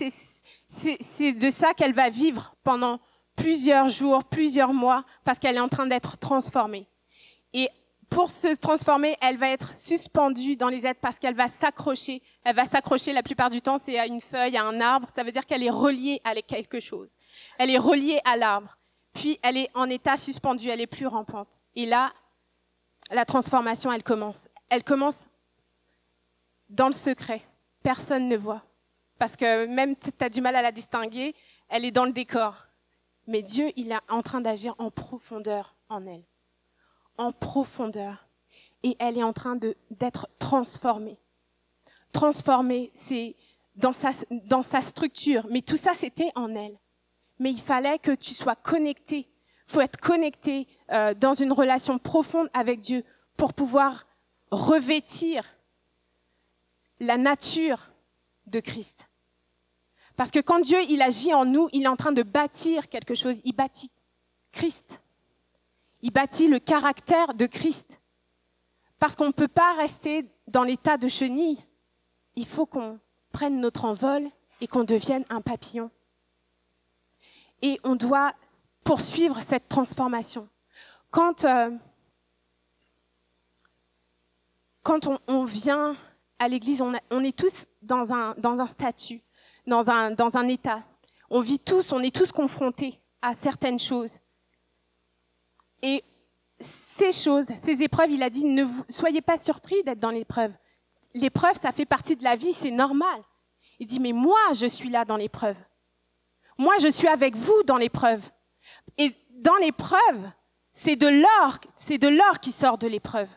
c'est 0.71 1.33
de 1.33 1.51
ça 1.51 1.75
qu'elle 1.75 1.93
va 1.93 2.11
vivre 2.11 2.55
pendant 2.63 3.01
plusieurs 3.35 3.89
jours, 3.89 4.23
plusieurs 4.25 4.73
mois, 4.73 5.05
parce 5.25 5.39
qu'elle 5.39 5.57
est 5.57 5.61
en 5.61 5.69
train 5.69 5.87
d'être 5.87 6.17
transformée. 6.17 6.87
Et 7.53 7.69
pour 8.09 8.31
se 8.31 8.55
transformer, 8.55 9.17
elle 9.21 9.37
va 9.37 9.51
être 9.51 9.75
suspendue 9.75 10.57
dans 10.57 10.69
les 10.69 10.87
aides 10.87 10.99
parce 11.01 11.19
qu'elle 11.19 11.35
va 11.35 11.49
s'accrocher. 11.49 12.23
Elle 12.45 12.55
va 12.55 12.67
s'accrocher 12.67 13.13
la 13.13 13.23
plupart 13.23 13.51
du 13.51 13.61
temps, 13.61 13.79
c'est 13.83 13.99
à 13.99 14.07
une 14.07 14.21
feuille, 14.21 14.57
à 14.57 14.65
un 14.65 14.81
arbre. 14.81 15.09
Ça 15.15 15.25
veut 15.25 15.33
dire 15.33 15.45
qu'elle 15.45 15.63
est 15.65 15.71
reliée 15.71 16.21
à 16.23 16.35
quelque 16.41 16.79
chose. 16.79 17.09
Elle 17.59 17.71
est 17.71 17.79
reliée 17.79 18.21
à 18.25 18.37
l'arbre. 18.37 18.77
Puis 19.13 19.41
elle 19.43 19.57
est 19.57 19.71
en 19.75 19.91
état 19.91 20.17
suspendu, 20.17 20.69
elle 20.69 20.81
est 20.81 20.87
plus 20.87 21.07
rampante. 21.09 21.49
Et 21.75 21.87
là, 21.87 22.13
la 23.11 23.25
transformation, 23.25 23.91
elle 23.91 24.05
commence. 24.05 24.49
Elle 24.69 24.85
commence 24.85 25.25
dans 26.69 26.87
le 26.87 26.93
secret. 26.93 27.43
Personne 27.83 28.29
ne 28.29 28.37
voit. 28.37 28.63
Parce 29.21 29.37
que 29.37 29.67
même 29.67 29.97
tu 29.97 30.11
as 30.19 30.31
du 30.31 30.41
mal 30.41 30.57
à 30.57 30.63
la 30.63 30.73
distinguer, 30.73 31.35
elle 31.69 31.85
est 31.85 31.91
dans 31.91 32.07
le 32.07 32.13
décor. 32.13 32.67
Mais 33.27 33.43
Dieu, 33.43 33.71
il 33.77 33.93
est 33.93 33.99
en 34.09 34.23
train 34.23 34.41
d'agir 34.41 34.75
en 34.79 34.91
profondeur 34.91 35.77
en 35.91 36.07
elle. 36.07 36.25
En 37.19 37.31
profondeur. 37.31 38.27
Et 38.83 38.97
elle 38.99 39.19
est 39.19 39.23
en 39.23 39.35
train 39.35 39.59
d'être 39.91 40.27
transformée. 40.39 41.19
Transformée, 42.15 42.93
c'est 42.95 43.37
dans 43.77 43.93
sa, 43.93 44.81
structure. 44.81 45.47
Mais 45.51 45.61
tout 45.61 45.77
ça, 45.77 45.95
c'était 45.95 46.33
en 46.35 46.55
elle. 46.55 46.79
Mais 47.39 47.51
il 47.51 47.61
fallait 47.61 47.99
que 47.99 48.13
tu 48.13 48.33
sois 48.33 48.57
connecté. 48.57 49.29
Il 49.69 49.73
faut 49.75 49.83
être 49.83 50.01
connecté 50.01 50.67
euh, 50.93 51.13
dans 51.13 51.35
une 51.35 51.53
relation 51.53 51.99
profonde 51.99 52.49
avec 52.55 52.81
Dieu 52.81 53.05
pour 53.37 53.53
pouvoir 53.53 54.07
revêtir 54.51 55.45
la 57.01 57.19
nature 57.19 57.91
de 58.47 58.61
Christ. 58.61 59.10
Parce 60.21 60.31
que 60.31 60.41
quand 60.41 60.61
Dieu, 60.61 60.77
il 60.91 61.01
agit 61.01 61.33
en 61.33 61.47
nous, 61.47 61.71
il 61.73 61.85
est 61.85 61.89
en 61.89 61.97
train 61.97 62.13
de 62.13 62.23
bâtir 62.23 62.91
quelque 62.91 63.15
chose. 63.15 63.37
Il 63.43 63.55
bâtit 63.55 63.91
Christ. 64.53 65.01
Il 66.03 66.11
bâtit 66.11 66.47
le 66.47 66.59
caractère 66.59 67.33
de 67.33 67.47
Christ. 67.47 68.03
Parce 68.99 69.17
qu'on 69.17 69.29
ne 69.29 69.33
peut 69.33 69.49
pas 69.49 69.73
rester 69.77 70.27
dans 70.47 70.63
l'état 70.63 70.99
de 70.99 71.09
chenille. 71.09 71.65
Il 72.37 72.45
faut 72.45 72.67
qu'on 72.67 73.01
prenne 73.33 73.63
notre 73.63 73.87
envol 73.87 74.29
et 74.61 74.67
qu'on 74.67 74.85
devienne 74.85 75.25
un 75.31 75.41
papillon. 75.41 75.91
Et 77.63 77.81
on 77.83 77.97
doit 77.97 78.35
poursuivre 78.85 79.41
cette 79.41 79.69
transformation. 79.69 80.51
Quand, 81.11 81.47
euh, 81.47 81.71
quand 84.83 85.09
on, 85.29 85.45
vient 85.45 85.97
à 86.39 86.47
l'église, 86.47 86.83
on, 86.83 86.93
on, 87.11 87.25
est 87.25 87.35
tous 87.35 87.65
dans 87.81 88.13
un, 88.13 88.35
dans 88.37 88.59
un 88.59 88.67
statut, 88.67 89.23
dans 89.67 89.91
un, 89.91 90.11
dans 90.11 90.37
un 90.37 90.49
état. 90.49 90.83
On 91.29 91.41
vit 91.41 91.59
tous, 91.59 91.93
on 91.93 92.01
est 92.01 92.15
tous 92.15 92.33
confrontés 92.33 93.01
à 93.23 93.35
certaines 93.35 93.79
choses. 93.79 94.19
Et 95.83 96.03
ces 96.97 97.13
choses, 97.13 97.47
ces 97.65 97.83
épreuves, 97.83 98.11
il 98.11 98.23
a 98.23 98.31
dit, 98.31 98.45
ne 98.45 98.65
vous, 98.65 98.85
soyez 98.89 99.21
pas 99.21 99.39
surpris 99.39 99.83
d'être 99.83 100.01
dans 100.01 100.11
l'épreuve. 100.11 100.53
L'épreuve, 101.15 101.59
ça 101.61 101.73
fait 101.73 101.87
partie 101.87 102.17
de 102.17 102.25
la 102.25 102.37
vie, 102.37 102.53
c'est 102.53 102.71
normal. 102.71 103.23
Il 103.79 103.87
dit, 103.87 103.99
mais 103.99 104.13
moi, 104.13 104.39
je 104.53 104.67
suis 104.67 104.91
là 104.91 105.05
dans 105.05 105.17
l'épreuve. 105.17 105.57
Moi, 106.59 106.75
je 106.81 106.89
suis 106.89 107.09
avec 107.09 107.35
vous 107.35 107.63
dans 107.65 107.79
l'épreuve. 107.79 108.23
Et 108.99 109.15
dans 109.31 109.57
l'épreuve, 109.57 110.31
c'est 110.73 110.97
de 110.97 111.09
l'or, 111.09 111.59
c'est 111.77 111.99
de 111.99 112.09
l'or 112.09 112.39
qui 112.41 112.53
sort 112.53 112.77
de 112.77 112.87
l'épreuve. 112.87 113.29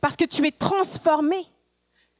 Parce 0.00 0.16
que 0.16 0.24
tu 0.24 0.46
es 0.46 0.50
transformé. 0.50 1.44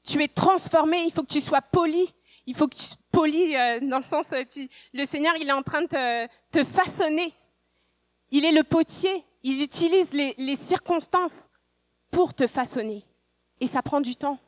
Tu 0.04 0.22
es 0.22 0.28
transformé, 0.28 1.04
il 1.04 1.12
faut 1.12 1.22
que 1.22 1.32
tu 1.32 1.40
sois 1.40 1.62
poli. 1.62 2.06
Il 2.46 2.54
faut 2.54 2.68
que 2.68 2.76
tu 2.76 2.94
poli 3.10 3.56
euh, 3.56 3.80
dans 3.80 3.96
le 3.96 4.04
sens, 4.04 4.32
euh, 4.32 4.42
tu, 4.44 4.68
le 4.92 5.06
Seigneur, 5.06 5.34
il 5.36 5.48
est 5.48 5.52
en 5.52 5.62
train 5.62 5.82
de 5.82 5.86
te, 5.86 6.26
te 6.52 6.64
façonner. 6.64 7.32
Il 8.30 8.44
est 8.44 8.52
le 8.52 8.62
potier. 8.62 9.24
Il 9.42 9.62
utilise 9.62 10.10
les, 10.12 10.34
les 10.36 10.56
circonstances 10.56 11.48
pour 12.10 12.34
te 12.34 12.46
façonner. 12.46 13.04
Et 13.60 13.66
ça 13.66 13.82
prend 13.82 14.00
du 14.00 14.16
temps. 14.16 14.38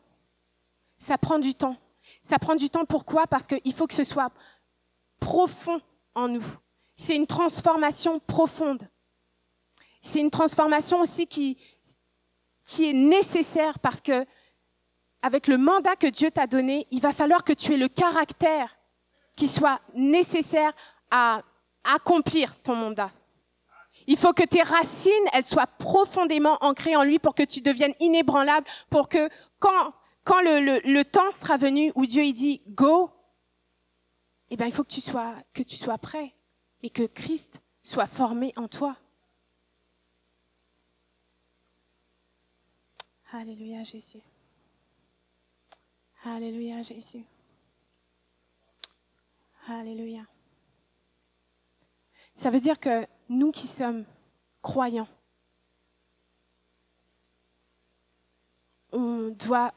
Ça 0.98 1.16
prend 1.16 1.38
du 1.38 1.54
temps. 1.54 1.76
Ça 2.20 2.38
prend 2.38 2.56
du 2.56 2.68
temps. 2.68 2.84
Pourquoi? 2.84 3.26
Parce 3.26 3.46
qu'il 3.46 3.74
faut 3.74 3.86
que 3.86 3.94
ce 3.94 4.04
soit 4.04 4.30
profond 5.18 5.80
en 6.14 6.28
nous. 6.28 6.44
C'est 6.94 7.16
une 7.16 7.26
transformation 7.26 8.18
profonde. 8.18 8.86
C'est 10.02 10.20
une 10.20 10.30
transformation 10.30 11.00
aussi 11.00 11.26
qui, 11.26 11.56
qui 12.64 12.90
est 12.90 12.92
nécessaire 12.92 13.78
parce 13.78 14.00
que 14.00 14.26
avec 15.22 15.46
le 15.46 15.58
mandat 15.58 15.96
que 15.96 16.06
Dieu 16.06 16.30
t'a 16.30 16.46
donné, 16.46 16.86
il 16.90 17.00
va 17.00 17.12
falloir 17.12 17.44
que 17.44 17.52
tu 17.52 17.74
aies 17.74 17.78
le 17.78 17.88
caractère 17.88 18.76
qui 19.36 19.48
soit 19.48 19.80
nécessaire 19.94 20.72
à 21.10 21.42
accomplir 21.84 22.56
ton 22.62 22.76
mandat. 22.76 23.10
Il 24.06 24.16
faut 24.16 24.32
que 24.32 24.44
tes 24.44 24.62
racines, 24.62 25.12
elles 25.32 25.44
soient 25.44 25.66
profondément 25.66 26.56
ancrées 26.60 26.96
en 26.96 27.02
lui 27.02 27.18
pour 27.18 27.34
que 27.34 27.42
tu 27.42 27.60
deviennes 27.60 27.94
inébranlable, 28.00 28.66
pour 28.90 29.08
que 29.08 29.28
quand, 29.58 29.92
quand 30.24 30.40
le, 30.40 30.80
le, 30.84 31.04
temps 31.04 31.30
sera 31.32 31.56
venu 31.56 31.92
où 31.94 32.06
Dieu 32.06 32.24
il 32.24 32.32
dit 32.32 32.62
go, 32.68 33.10
eh 34.50 34.56
bien, 34.56 34.66
il 34.66 34.72
faut 34.72 34.82
que 34.82 34.88
tu 34.88 35.00
sois, 35.00 35.34
que 35.52 35.62
tu 35.62 35.76
sois 35.76 35.98
prêt 35.98 36.32
et 36.82 36.90
que 36.90 37.02
Christ 37.02 37.60
soit 37.82 38.06
formé 38.06 38.52
en 38.56 38.66
toi. 38.66 38.96
Alléluia 43.32 43.84
Jésus. 43.84 44.22
Alléluia 46.28 46.82
Jésus. 46.82 47.24
Alléluia. 49.66 50.26
Ça 52.34 52.50
veut 52.50 52.60
dire 52.60 52.78
que 52.78 53.06
nous 53.30 53.50
qui 53.50 53.66
sommes 53.66 54.04
croyants, 54.60 55.08
on 58.92 59.30
doit, 59.30 59.72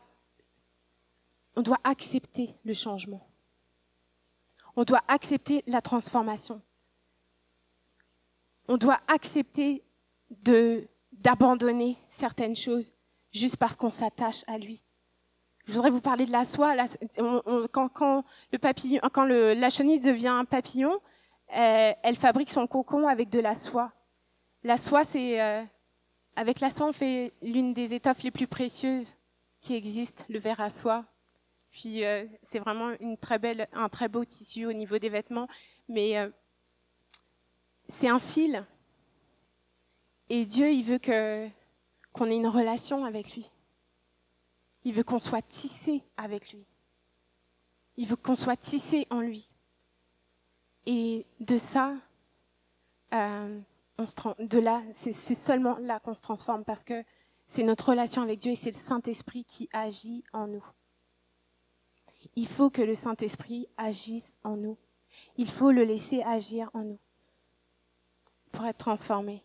accepter 1.84 2.54
le 2.66 2.74
changement. 2.74 3.26
On 4.76 4.84
doit 4.84 5.04
accepter 5.08 5.64
la 5.68 5.82
transformation. 5.82 6.62
On 8.68 8.78
doit 8.78 9.00
accepter 9.08 9.84
d'abandonner 11.12 11.98
certaines 12.10 12.56
choses 12.56 12.94
juste 13.32 13.58
parce 13.58 13.76
qu'on 13.76 13.90
s'attache 13.90 14.44
à 14.48 14.58
lui. 14.58 14.84
Je 15.66 15.74
voudrais 15.74 15.90
vous 15.90 16.02
parler 16.02 16.26
de 16.26 16.32
la 16.32 16.46
soie. 16.46 16.76
quand, 17.72 18.16
la 18.52 19.70
chenille 19.70 20.00
devient 20.00 20.28
un 20.28 20.46
papillon, 20.46 21.00
elle, 21.48 21.96
elle, 22.04 22.16
fabrique 22.16 22.50
son 22.50 22.68
cocon 22.68 23.08
avec 23.08 23.30
de 23.30 23.40
la 23.40 23.56
soie. 23.56 23.92
La 24.64 24.78
soie, 24.78 25.04
c'est 25.04 25.42
euh, 25.42 25.64
avec 26.36 26.60
la 26.60 26.70
soie, 26.70 26.88
on 26.88 26.94
fait 26.94 27.34
l'une 27.42 27.74
des 27.74 27.94
étoffes 27.94 28.24
les 28.24 28.32
plus 28.32 28.48
précieuses 28.48 29.14
qui 29.60 29.76
existent, 29.76 30.24
le 30.30 30.40
verre 30.40 30.62
à 30.62 30.70
soie. 30.70 31.06
Puis 31.72 32.04
euh, 32.06 32.26
c'est 32.44 32.60
vraiment 32.60 32.92
un 33.02 33.90
très 33.90 34.08
beau 34.08 34.26
tissu 34.26 34.66
au 34.66 34.74
niveau 34.74 35.00
des 35.00 35.10
vêtements, 35.10 35.48
mais 35.88 36.18
euh, 36.18 36.30
c'est 37.88 38.10
un 38.10 38.20
fil. 38.20 38.66
Et 40.30 40.46
Dieu, 40.46 40.72
il 40.72 40.84
veut 40.84 41.00
qu'on 41.00 42.26
ait 42.26 42.36
une 42.36 42.48
relation 42.48 43.04
avec 43.04 43.36
lui. 43.36 43.52
Il 44.84 44.94
veut 44.94 45.04
qu'on 45.04 45.20
soit 45.20 45.42
tissé 45.42 46.04
avec 46.18 46.52
lui. 46.52 46.66
Il 47.98 48.08
veut 48.08 48.16
qu'on 48.16 48.36
soit 48.36 48.58
tissé 48.58 49.06
en 49.10 49.20
lui. 49.20 49.52
Et 50.86 51.26
de 51.40 51.58
ça, 51.58 51.94
euh, 53.14 53.60
de 54.40 54.60
là, 54.60 54.82
c'est 54.94 55.36
seulement 55.36 55.78
là 55.78 56.00
qu'on 56.00 56.16
se 56.16 56.22
transforme 56.22 56.64
parce 56.64 56.84
que 56.84 57.04
c'est 57.48 57.64
notre 57.64 57.90
relation 57.90 58.22
avec 58.22 58.40
Dieu 58.40 58.52
et 58.52 58.56
c'est 58.56 58.72
le 58.72 58.80
Saint-Esprit 58.80 59.44
qui 59.44 59.70
agit 59.74 60.24
en 60.34 60.48
nous. 60.48 60.66
Il 62.36 62.48
faut 62.48 62.70
que 62.70 62.82
le 62.82 62.94
Saint-Esprit 62.94 63.68
agisse 63.78 64.36
en 64.44 64.56
nous. 64.56 64.78
Il 65.38 65.50
faut 65.50 65.72
le 65.72 65.84
laisser 65.84 66.24
agir 66.24 66.70
en 66.74 66.84
nous 66.84 67.00
pour 68.52 68.66
être 68.66 68.78
transformé. 68.78 69.44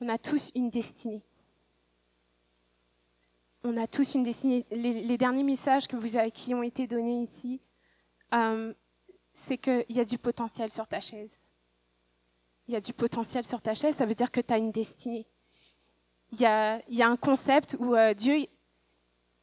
On 0.00 0.08
a 0.08 0.18
tous 0.18 0.50
une 0.54 0.70
destinée 0.70 1.22
on 3.64 3.76
a 3.76 3.86
tous 3.86 4.14
une 4.14 4.24
destinée. 4.24 4.66
Les, 4.70 5.16
derniers 5.16 5.44
messages 5.44 5.86
vous 5.92 6.18
qui 6.32 6.54
ont 6.54 6.62
été 6.62 6.86
donnés 6.86 7.22
ici, 7.22 7.60
euh, 8.34 8.72
c'est 9.32 9.58
qu'il 9.58 9.84
y 9.90 10.00
a 10.00 10.04
du 10.04 10.18
potentiel 10.18 10.70
sur 10.70 10.86
ta 10.86 11.00
chaise. 11.00 11.32
Il 12.68 12.74
y 12.74 12.76
a 12.76 12.80
du 12.80 12.92
potentiel 12.92 13.44
sur 13.44 13.60
ta 13.60 13.74
chaise, 13.74 13.96
ça 13.96 14.06
veut 14.06 14.14
dire 14.14 14.30
que 14.30 14.40
tu 14.40 14.52
as 14.52 14.58
une 14.58 14.70
destinée. 14.70 15.26
Il 16.32 16.40
y 16.40 16.46
a, 16.46 16.80
un 17.00 17.16
concept 17.16 17.76
où 17.78 17.94
euh, 17.94 18.14
Dieu, 18.14 18.46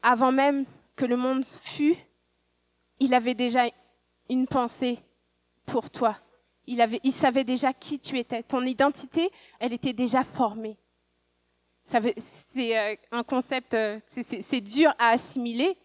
avant 0.02 0.32
même 0.32 0.66
que 0.96 1.06
le 1.06 1.18
monde 1.18 1.46
fût, 1.46 1.96
il 3.00 3.14
avait 3.14 3.36
déjà 3.36 3.66
une 4.30 4.48
pensée 4.48 5.00
pour 5.66 5.90
toi. 5.90 6.18
Il 6.66 7.12
savait 7.12 7.44
déjà 7.44 7.74
qui 7.74 8.00
tu 8.00 8.18
étais. 8.18 8.44
Ton 8.44 8.64
identité, 8.64 9.32
elle 9.60 9.74
était 9.74 9.94
déjà 9.94 10.24
formée 10.24 10.78
c'est 11.90 12.78
euh, 12.78 12.96
un 13.12 13.24
concept, 13.24 13.74
euh, 13.74 14.00
c'est 14.08 14.62
dur 14.62 14.94
à 15.00 15.10
assimiler, 15.10 15.76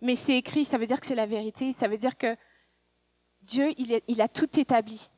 mais 0.00 0.16
c'est 0.16 0.36
écrit, 0.36 0.64
ça 0.64 0.76
veut 0.76 0.86
dire 0.86 1.00
que 1.00 1.06
c'est 1.06 1.14
la 1.14 1.26
vérité, 1.26 1.72
ça 1.72 1.86
veut 1.86 1.98
dire 1.98 2.16
que 2.16 2.36
Dieu, 3.42 3.72
il, 3.78 4.20
a 4.20 4.28
tout 4.28 4.58
établi. 4.58 5.10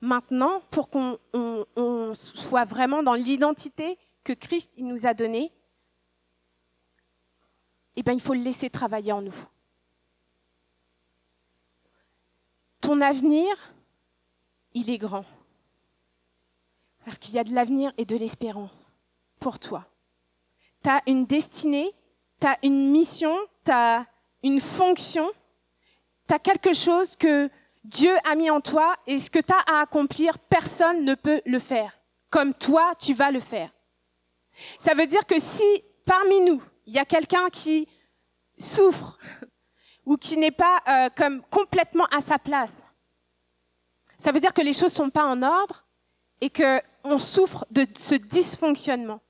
Maintenant, 0.00 0.60
pour 0.70 0.90
qu'on 0.90 1.18
on, 1.32 1.64
on 1.76 2.14
soit 2.14 2.64
vraiment 2.64 3.02
dans 3.02 3.14
l'identité 3.14 3.98
que 4.24 4.32
Christ 4.32 4.72
nous 4.78 5.06
a 5.06 5.14
donnée, 5.14 5.52
eh 7.96 8.02
ben, 8.02 8.12
il 8.12 8.20
faut 8.20 8.34
le 8.34 8.40
laisser 8.40 8.70
travailler 8.70 9.12
en 9.12 9.22
nous. 9.22 9.34
Ton 12.80 13.00
avenir, 13.00 13.46
il 14.72 14.90
est 14.90 14.98
grand. 14.98 15.24
Parce 17.04 17.18
qu'il 17.18 17.34
y 17.34 17.38
a 17.38 17.44
de 17.44 17.52
l'avenir 17.52 17.92
et 17.98 18.04
de 18.04 18.16
l'espérance 18.16 18.90
pour 19.40 19.58
toi. 19.58 19.84
tu 20.82 20.88
as 20.88 21.02
une 21.06 21.24
destinée, 21.24 21.90
tu 22.40 22.46
as 22.46 22.58
une 22.62 22.90
mission, 22.90 23.36
tu 23.64 23.72
as 23.72 24.06
une 24.42 24.60
fonction, 24.60 25.30
tu 26.28 26.34
as 26.34 26.38
quelque 26.38 26.72
chose 26.72 27.16
que 27.16 27.50
Dieu 27.84 28.14
a 28.24 28.34
mis 28.34 28.50
en 28.50 28.60
toi 28.60 28.94
et 29.06 29.18
ce 29.18 29.30
que 29.30 29.38
tu 29.38 29.52
as 29.52 29.74
à 29.74 29.80
accomplir, 29.80 30.38
personne 30.38 31.04
ne 31.04 31.14
peut 31.14 31.40
le 31.46 31.58
faire. 31.58 31.98
Comme 32.28 32.54
toi, 32.54 32.94
tu 32.98 33.14
vas 33.14 33.30
le 33.30 33.40
faire. 33.40 33.70
Ça 34.78 34.94
veut 34.94 35.06
dire 35.06 35.26
que 35.26 35.40
si 35.40 35.64
parmi 36.06 36.40
nous, 36.40 36.62
il 36.86 36.94
y 36.94 36.98
a 36.98 37.04
quelqu'un 37.04 37.48
qui 37.50 37.88
souffre 38.58 39.18
ou 40.04 40.16
qui 40.16 40.36
n'est 40.36 40.50
pas 40.50 40.82
euh, 40.88 41.08
comme 41.16 41.42
complètement 41.50 42.06
à 42.06 42.20
sa 42.20 42.38
place, 42.38 42.76
ça 44.18 44.32
veut 44.32 44.40
dire 44.40 44.52
que 44.52 44.62
les 44.62 44.74
choses 44.74 44.92
sont 44.92 45.10
pas 45.10 45.24
en 45.24 45.42
ordre 45.42 45.86
et 46.40 46.50
que 46.50 46.80
on 47.04 47.18
souffre 47.18 47.66
de 47.70 47.86
ce 47.96 48.14
dysfonctionnement. 48.14 49.20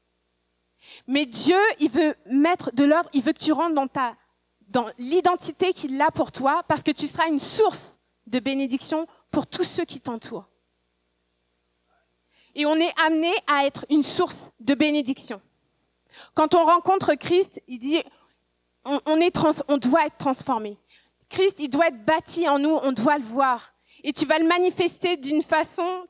Mais 1.11 1.27
Dieu, 1.27 1.59
il 1.81 1.91
veut 1.91 2.15
mettre 2.27 2.73
de 2.73 2.85
l'ordre, 2.85 3.11
il 3.13 3.21
veut 3.21 3.33
que 3.33 3.43
tu 3.43 3.51
rentres 3.51 3.75
dans 3.75 3.89
ta 3.89 4.15
dans 4.69 4.89
l'identité 4.97 5.73
qu'il 5.73 6.01
a 6.01 6.13
pour 6.13 6.31
toi 6.31 6.63
parce 6.69 6.85
que 6.85 6.93
tu 6.93 7.09
seras 7.09 7.27
une 7.27 7.41
source 7.41 7.99
de 8.29 8.39
bénédiction 8.39 9.09
pour 9.33 9.49
tous 9.49 9.65
ceux 9.65 9.85
qui 9.85 9.99
t'entourent. 9.99 10.47
Et 12.55 12.65
on 12.65 12.77
est 12.77 12.93
amené 13.05 13.33
à 13.49 13.67
être 13.67 13.87
une 13.91 14.05
source 14.05 14.53
de 14.61 14.75
bénédiction. 14.75 15.43
Quand 16.35 16.55
on 16.55 16.65
rencontre 16.65 17.15
Christ, 17.15 17.61
il 17.67 17.81
dit, 17.81 18.01
on, 18.85 19.17
est 19.17 19.33
trans, 19.33 19.51
on 19.67 19.79
doit 19.79 20.07
être 20.07 20.17
transformé. 20.17 20.79
Christ, 21.29 21.59
il 21.59 21.71
doit 21.71 21.89
être 21.89 22.05
bâti 22.05 22.49
en 22.49 22.61
nous, 22.61 22.79
on 22.85 22.93
doit 22.93 23.19
le 23.19 23.25
voir. 23.25 23.75
Et 24.05 24.13
tu 24.13 24.27
vas 24.27 24.39
le 24.39 24.47
manifester 24.47 25.17
d'une 25.17 25.43
façon, 25.43 26.07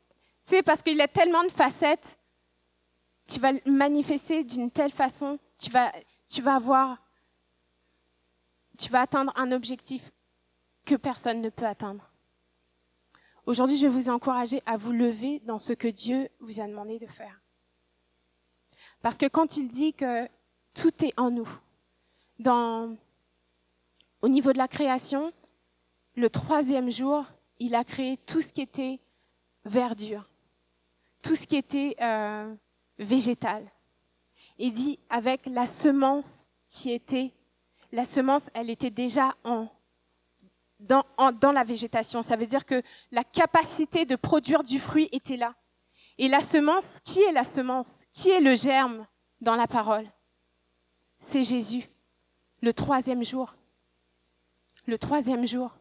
tu 0.47 0.57
sais, 0.57 0.63
parce 0.63 0.83
qu'il 0.83 1.01
a 1.01 1.09
tellement 1.09 1.45
de 1.45 1.53
facettes, 1.53 2.19
tu 3.31 3.39
vas 3.39 3.53
manifester 3.65 4.43
d'une 4.43 4.71
telle 4.71 4.91
façon, 4.91 5.39
tu 5.59 5.71
vas, 5.71 5.93
tu 6.29 6.43
vas 6.43 6.57
avoir, 6.57 6.99
tu 8.77 8.91
vas 8.91 9.03
atteindre 9.03 9.33
un 9.37 9.53
objectif 9.53 10.11
que 10.85 10.97
personne 10.97 11.41
ne 11.41 11.49
peut 11.49 11.67
atteindre. 11.67 12.11
Aujourd'hui, 13.47 13.77
je 13.77 13.87
vais 13.87 13.93
vous 13.93 14.11
encourager 14.11 14.63
à 14.67 14.77
vous 14.77 14.93
lever 14.93 15.41
dans 15.41 15.59
ce 15.59 15.73
que 15.73 15.89
Dieu 15.89 16.29
vous 16.41 16.61
a 16.61 16.67
demandé 16.67 16.99
de 16.99 17.07
faire. 17.07 17.41
Parce 19.01 19.17
que 19.17 19.27
quand 19.27 19.57
il 19.57 19.69
dit 19.69 19.95
que 19.95 20.29
tout 20.75 21.05
est 21.05 21.19
en 21.19 21.31
nous, 21.31 21.49
au 24.23 24.29
niveau 24.29 24.53
de 24.53 24.59
la 24.59 24.69
création, 24.69 25.33
le 26.17 26.29
troisième 26.29 26.91
jour, 26.91 27.25
il 27.59 27.75
a 27.75 27.85
créé 27.85 28.17
tout 28.19 28.41
ce 28.41 28.53
qui 28.53 28.63
était 28.63 28.99
verdure, 29.65 30.29
tout 31.23 31.37
ce 31.37 31.47
qui 31.47 31.57
était 31.57 31.97
euh, 32.01 32.55
végétal. 33.01 33.71
Il 34.59 34.73
dit 34.73 34.99
avec 35.09 35.47
la 35.47 35.67
semence 35.67 36.45
qui 36.69 36.93
était, 36.93 37.33
la 37.91 38.05
semence, 38.05 38.49
elle 38.55 38.71
était 38.71 38.91
déjà 38.91 39.35
en, 39.43 39.69
dans, 40.79 41.05
dans 41.41 41.53
la 41.53 41.65
végétation. 41.65 42.23
Ça 42.23 42.37
veut 42.37 42.47
dire 42.47 42.65
que 42.65 42.83
la 43.11 43.25
capacité 43.25 44.05
de 44.05 44.17
produire 44.17 44.63
du 44.63 44.79
fruit 44.79 45.09
était 45.13 45.37
là. 45.37 45.55
Et 46.19 46.29
la 46.29 46.41
semence, 46.41 47.01
qui 47.05 47.23
est 47.23 47.33
la 47.33 47.45
semence? 47.45 47.89
Qui 48.13 48.31
est 48.31 48.41
le 48.41 48.55
germe 48.55 49.07
dans 49.41 49.57
la 49.57 49.67
parole? 49.67 50.07
C'est 51.21 51.43
Jésus, 51.43 51.89
le 52.61 52.73
troisième 52.73 53.25
jour. 53.25 53.55
Le 54.87 54.99
troisième 54.99 55.47
jour, 55.47 55.77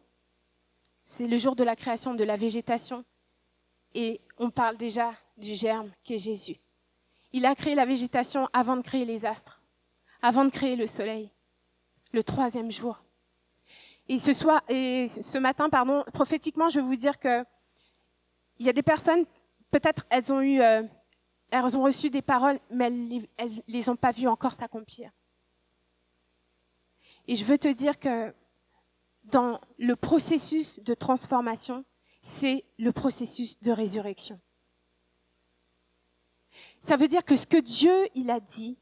c'est 1.04 1.26
le 1.26 1.36
jour 1.36 1.56
de 1.56 1.64
la 1.64 1.76
création 1.76 2.14
de 2.14 2.24
la 2.24 2.36
végétation. 2.36 3.04
Et 3.94 4.20
on 4.38 4.50
parle 4.50 4.76
déjà 4.76 5.12
du 5.36 5.54
germe 5.54 5.90
qui 6.04 6.14
est 6.14 6.18
Jésus. 6.18 6.56
Il 7.32 7.46
a 7.46 7.54
créé 7.54 7.74
la 7.74 7.86
végétation 7.86 8.48
avant 8.52 8.76
de 8.76 8.82
créer 8.82 9.04
les 9.04 9.24
astres, 9.24 9.62
avant 10.22 10.44
de 10.44 10.50
créer 10.50 10.76
le 10.76 10.86
soleil, 10.86 11.30
le 12.12 12.22
troisième 12.24 12.70
jour. 12.70 13.02
Et 14.08 14.18
ce 14.18 14.32
soir, 14.32 14.62
et 14.68 15.06
ce 15.06 15.38
matin, 15.38 15.70
pardon, 15.70 16.04
prophétiquement, 16.12 16.68
je 16.68 16.80
vais 16.80 16.86
vous 16.86 16.96
dire 16.96 17.18
que 17.18 17.44
il 18.58 18.66
y 18.66 18.68
a 18.68 18.72
des 18.72 18.82
personnes, 18.82 19.24
peut-être 19.70 20.04
elles 20.10 20.32
ont 20.32 20.40
eu, 20.40 20.60
euh, 20.60 20.82
elles 21.50 21.76
ont 21.76 21.82
reçu 21.82 22.10
des 22.10 22.20
paroles, 22.22 22.58
mais 22.70 22.86
elles, 22.86 23.50
ne 23.50 23.60
les 23.68 23.88
ont 23.88 23.96
pas 23.96 24.10
vues 24.10 24.28
encore 24.28 24.52
s'accomplir. 24.52 25.10
Et 27.28 27.36
je 27.36 27.44
veux 27.44 27.56
te 27.56 27.68
dire 27.68 27.98
que 27.98 28.34
dans 29.24 29.60
le 29.78 29.94
processus 29.94 30.80
de 30.80 30.94
transformation, 30.94 31.84
c'est 32.22 32.64
le 32.78 32.92
processus 32.92 33.60
de 33.60 33.70
résurrection. 33.70 34.40
Ça 36.80 36.96
veut 36.96 37.08
dire 37.08 37.24
que 37.24 37.36
ce 37.36 37.46
que 37.46 37.58
Dieu 37.58 38.08
il 38.14 38.30
a 38.30 38.40
dit, 38.40 38.76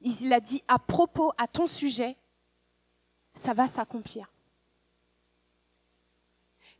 il 0.00 0.32
a 0.32 0.40
dit 0.40 0.62
à 0.66 0.78
propos 0.78 1.32
à 1.38 1.46
ton 1.46 1.68
sujet, 1.68 2.16
ça 3.34 3.54
va 3.54 3.68
s'accomplir 3.68 4.28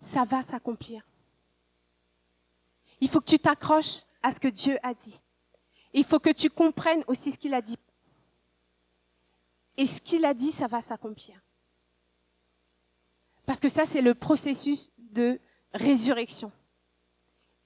ça 0.01 0.25
va 0.25 0.43
s'accomplir. 0.43 1.03
Il 3.01 3.09
faut 3.09 3.21
que 3.21 3.27
tu 3.31 3.39
t'accroches 3.39 4.03
à 4.23 4.33
ce 4.33 4.41
que 4.41 4.49
Dieu 4.49 4.79
a 4.83 4.95
dit. 4.95 5.21
Il 5.93 6.05
faut 6.05 6.19
que 6.19 6.33
tu 6.33 6.51
comprennes 6.51 7.05
aussi 7.07 7.33
ce 7.33 7.39
qu'il 7.39 7.55
a 7.55 7.63
dit. 7.63 7.79
Et 9.77 9.87
ce 9.87 10.01
qu'il 10.01 10.25
a 10.25 10.35
dit, 10.35 10.51
ça 10.51 10.67
va 10.67 10.81
s'accomplir. 10.81 11.41
Parce 13.47 13.61
que 13.61 13.69
ça, 13.69 13.85
c'est 13.85 14.03
le 14.03 14.15
processus 14.15 14.91
de 14.99 15.41
résurrection. 15.73 16.53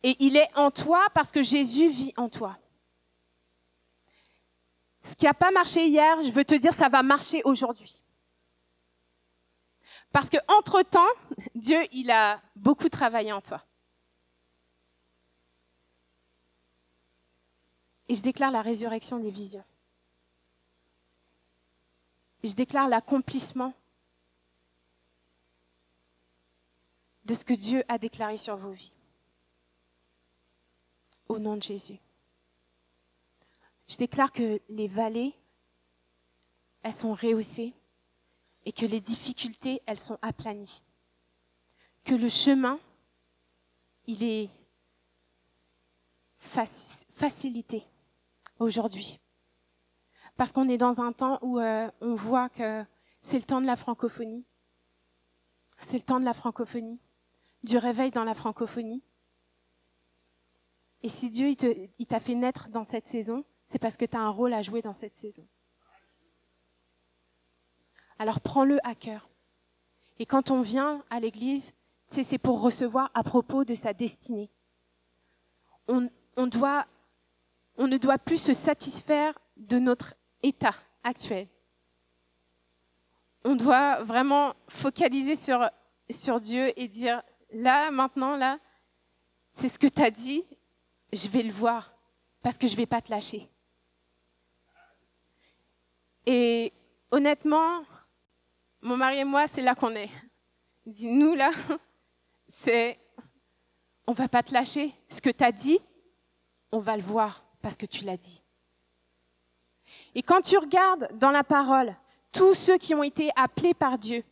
Et 0.02 0.16
il 0.20 0.36
est 0.36 0.48
en 0.54 0.70
toi 0.70 1.06
parce 1.14 1.32
que 1.32 1.42
Jésus 1.42 1.88
vit 1.88 2.12
en 2.16 2.28
toi. 2.28 2.58
Ce 5.04 5.16
qui 5.16 5.24
n'a 5.24 5.34
pas 5.34 5.50
marché 5.50 5.86
hier, 5.86 6.22
je 6.22 6.30
veux 6.30 6.44
te 6.44 6.54
dire, 6.54 6.72
ça 6.72 6.88
va 6.88 7.02
marcher 7.02 7.42
aujourd'hui. 7.44 8.02
Parce 10.12 10.28
que 10.28 10.36
entre 10.48 10.82
temps, 10.82 11.00
Dieu, 11.54 11.80
il 11.92 12.10
a 12.10 12.40
beaucoup 12.54 12.88
travaillé 12.88 13.32
en 13.32 13.40
toi. 13.40 13.62
Et 18.08 18.14
je 18.14 18.22
déclare 18.22 18.50
la 18.50 18.62
résurrection 18.62 19.18
des 19.18 19.30
visions. 19.30 19.64
je 22.44 22.54
déclare 22.54 22.88
l'accomplissement 22.88 23.72
de 27.24 27.34
ce 27.34 27.44
que 27.44 27.54
Dieu 27.54 27.84
a 27.88 27.98
déclaré 27.98 28.36
sur 28.36 28.56
vos 28.56 28.72
vies. 28.72 28.94
Au 31.28 31.38
nom 31.38 31.56
de 31.56 31.62
Jésus. 31.62 31.98
Je 33.92 33.98
déclare 33.98 34.33
que 34.33 34.59
les 34.70 34.88
vallées, 34.88 35.35
elles 36.83 36.94
sont 36.94 37.12
rehaussées 37.12 37.74
et 38.64 38.72
que 38.72 38.87
les 38.87 39.00
difficultés, 39.00 39.83
elles 39.85 39.98
sont 39.98 40.18
aplanies. 40.22 40.83
Que 42.02 42.14
le 42.14 42.31
chemin, 42.31 42.81
il 44.07 44.24
est 44.24 44.48
facilité 46.38 47.87
aujourd'hui. 48.59 49.20
Parce 50.38 50.52
qu'on 50.52 50.70
est 50.70 50.78
dans 50.78 51.02
un 51.02 51.12
temps 51.12 51.38
où 51.42 51.59
euh, 51.59 51.90
on 52.00 52.14
voit 52.14 52.48
que 52.48 52.83
c'est 53.20 53.37
le 53.37 53.44
temps 53.44 53.61
de 53.61 53.66
la 53.66 53.76
francophonie. 53.76 54.46
C'est 55.81 55.98
le 55.98 56.05
temps 56.05 56.18
de 56.18 56.24
la 56.24 56.33
francophonie, 56.33 56.98
du 57.62 57.76
réveil 57.76 58.11
dans 58.11 58.24
la 58.24 58.35
francophonie. 58.35 59.02
Et 61.02 61.11
si 61.11 61.28
Dieu 61.28 61.55
il 61.98 62.07
t'a 62.07 62.20
fait 62.20 62.35
naître 62.35 62.70
dans 62.70 62.85
cette 62.85 63.09
saison, 63.09 63.44
c'est 63.72 63.78
parce 63.78 63.96
que 63.96 64.04
tu 64.04 64.18
as 64.18 64.20
un 64.20 64.28
rôle 64.28 64.52
à 64.52 64.61
jouer 64.61 64.82
dans 64.82 64.92
cette 64.92 65.16
saison. 65.16 65.46
Alors 68.18 68.42
prends-le 68.42 68.78
à 68.87 68.94
cœur. 68.94 69.30
Et 70.18 70.26
quand 70.26 70.50
on 70.50 70.61
vient 70.61 71.02
à 71.08 71.20
l'église, 71.20 71.72
c'est 72.06 72.37
pour 72.37 72.61
recevoir 72.61 73.11
à 73.14 73.22
propos 73.22 73.64
de 73.64 73.72
sa 73.72 73.94
destinée. 73.94 74.50
On, 75.88 76.11
ne 76.37 77.96
doit 77.96 78.18
plus 78.18 78.37
se 78.37 78.52
satisfaire 78.52 79.38
de 79.56 79.78
notre 79.78 80.14
état 80.42 80.74
actuel. 81.02 81.48
On 83.42 83.56
doit 83.56 84.02
vraiment 84.02 84.52
focaliser 84.68 85.35
sur, 85.35 85.66
sur 86.11 86.40
Dieu 86.40 86.78
et 86.78 86.88
dire, 86.88 87.22
là, 87.54 87.90
maintenant, 87.90 88.37
là, 88.37 88.58
c'est 89.52 89.70
ce 89.70 89.78
que 89.78 89.87
tu 89.87 90.02
as 90.02 90.11
dit, 90.11 90.44
je 91.11 91.26
vais 91.28 91.42
le 91.42 91.52
voir, 91.52 91.94
parce 92.42 92.58
que 92.58 92.66
je 92.66 92.72
ne 92.72 92.76
vais 92.76 92.87
pas 92.87 93.00
te 93.00 93.11
lâcher. 93.11 93.48
Et 96.26 96.72
honnêtement, 97.11 97.85
mon 98.80 98.96
mari 98.96 99.18
et 99.18 99.24
moi, 99.24 99.46
c'est 99.46 99.62
là 99.62 99.74
qu'on 99.74 99.94
est. 99.94 100.11
Nous, 100.87 101.35
là, 101.35 101.50
c'est, 102.48 102.98
on 104.06 104.12
va 104.12 104.28
pas 104.28 104.42
te 104.42 104.52
lâcher. 104.52 104.92
Ce 105.08 105.20
que 105.20 105.30
tu 105.30 105.44
as 105.44 105.52
dit, 105.52 105.78
on 106.70 106.78
va 106.78 106.96
le 106.96 107.02
voir 107.02 107.44
parce 107.61 107.76
que 107.76 107.87
tu 107.87 108.04
l'as 108.04 108.16
dit. 108.16 108.42
Et 110.14 110.22
quand 110.22 110.40
tu 110.40 110.58
regardes 110.58 111.16
dans 111.18 111.30
la 111.30 111.44
parole, 111.44 111.96
tous 112.32 112.54
ceux 112.54 112.78
qui 112.78 112.94
ont 112.94 113.02
été 113.02 113.30
appelés 113.37 113.74
par 113.74 113.98
Dieu, 113.98 114.24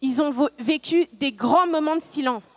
ils 0.00 0.20
ont 0.20 0.48
vécu 0.58 1.06
des 1.12 1.32
grands 1.32 1.66
moments 1.66 1.96
de 1.96 2.02
silence. 2.02 2.56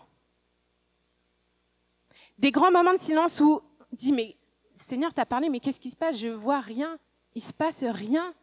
Des 2.37 2.51
grands 2.51 2.71
moments 2.71 2.93
de 2.93 2.99
silence 2.99 3.39
où 3.39 3.61
on 3.79 3.95
dit, 3.95 4.11
mais 4.11 4.35
Seigneur, 4.75 5.13
tu 5.13 5.21
as 5.21 5.25
parlé, 5.25 5.49
mais 5.49 5.59
qu'est-ce 5.59 5.79
qui 5.79 5.91
se 5.91 5.95
passe? 5.95 6.17
Je 6.17 6.27
vois 6.27 6.59
rien. 6.59 6.97
il 7.33 7.41
se 7.41 7.53
passe 7.53 7.83
rien. 7.83 8.33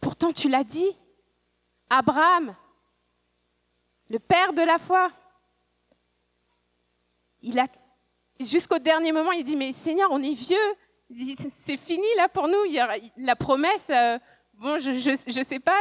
Pourtant, 0.00 0.32
tu 0.32 0.48
l'as 0.48 0.64
dit. 0.64 0.90
Abraham, 1.90 2.54
le 4.08 4.18
père 4.18 4.52
de 4.52 4.62
la 4.62 4.78
foi, 4.78 5.10
il 7.40 7.58
a, 7.58 7.66
jusqu'au 8.40 8.78
dernier 8.78 9.12
moment, 9.12 9.32
il 9.32 9.44
dit, 9.44 9.56
mais 9.56 9.72
Seigneur, 9.72 10.10
on 10.10 10.22
est 10.22 10.34
vieux. 10.34 10.74
C'est 11.52 11.78
fini 11.78 12.06
là 12.16 12.28
pour 12.28 12.48
nous. 12.48 12.64
La 13.16 13.36
promesse, 13.36 13.90
euh, 13.90 14.18
bon, 14.54 14.78
je, 14.78 14.92
je, 14.92 15.10
je 15.10 15.44
sais 15.44 15.60
pas. 15.60 15.80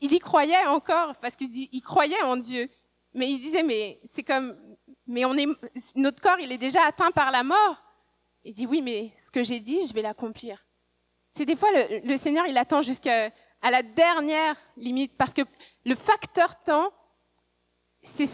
il 0.00 0.12
y 0.12 0.18
croyait 0.18 0.66
encore 0.66 1.16
parce 1.16 1.34
qu'il 1.36 1.50
il 1.54 1.80
croyait 1.80 2.22
en 2.22 2.36
Dieu. 2.36 2.68
Mais 3.14 3.30
il 3.30 3.38
disait, 3.40 3.62
mais 3.62 4.00
c'est 4.06 4.22
comme, 4.22 4.56
mais 5.06 5.24
on 5.24 5.36
est, 5.36 5.46
notre 5.96 6.20
corps, 6.22 6.40
il 6.40 6.52
est 6.52 6.58
déjà 6.58 6.84
atteint 6.86 7.10
par 7.10 7.30
la 7.30 7.42
mort. 7.42 7.82
Il 8.44 8.54
dit, 8.54 8.66
oui, 8.66 8.82
mais 8.82 9.12
ce 9.18 9.30
que 9.30 9.42
j'ai 9.42 9.60
dit, 9.60 9.86
je 9.86 9.92
vais 9.92 10.02
l'accomplir. 10.02 10.64
C'est 11.32 11.46
des 11.46 11.56
fois, 11.56 11.68
le, 12.04 12.16
Seigneur, 12.16 12.46
il 12.46 12.58
attend 12.58 12.82
jusqu'à 12.82 13.30
la 13.62 13.82
dernière 13.82 14.56
limite 14.76 15.16
parce 15.16 15.32
que 15.32 15.42
le 15.84 15.94
facteur 15.94 16.62
temps, 16.62 16.90
c'est 18.02 18.28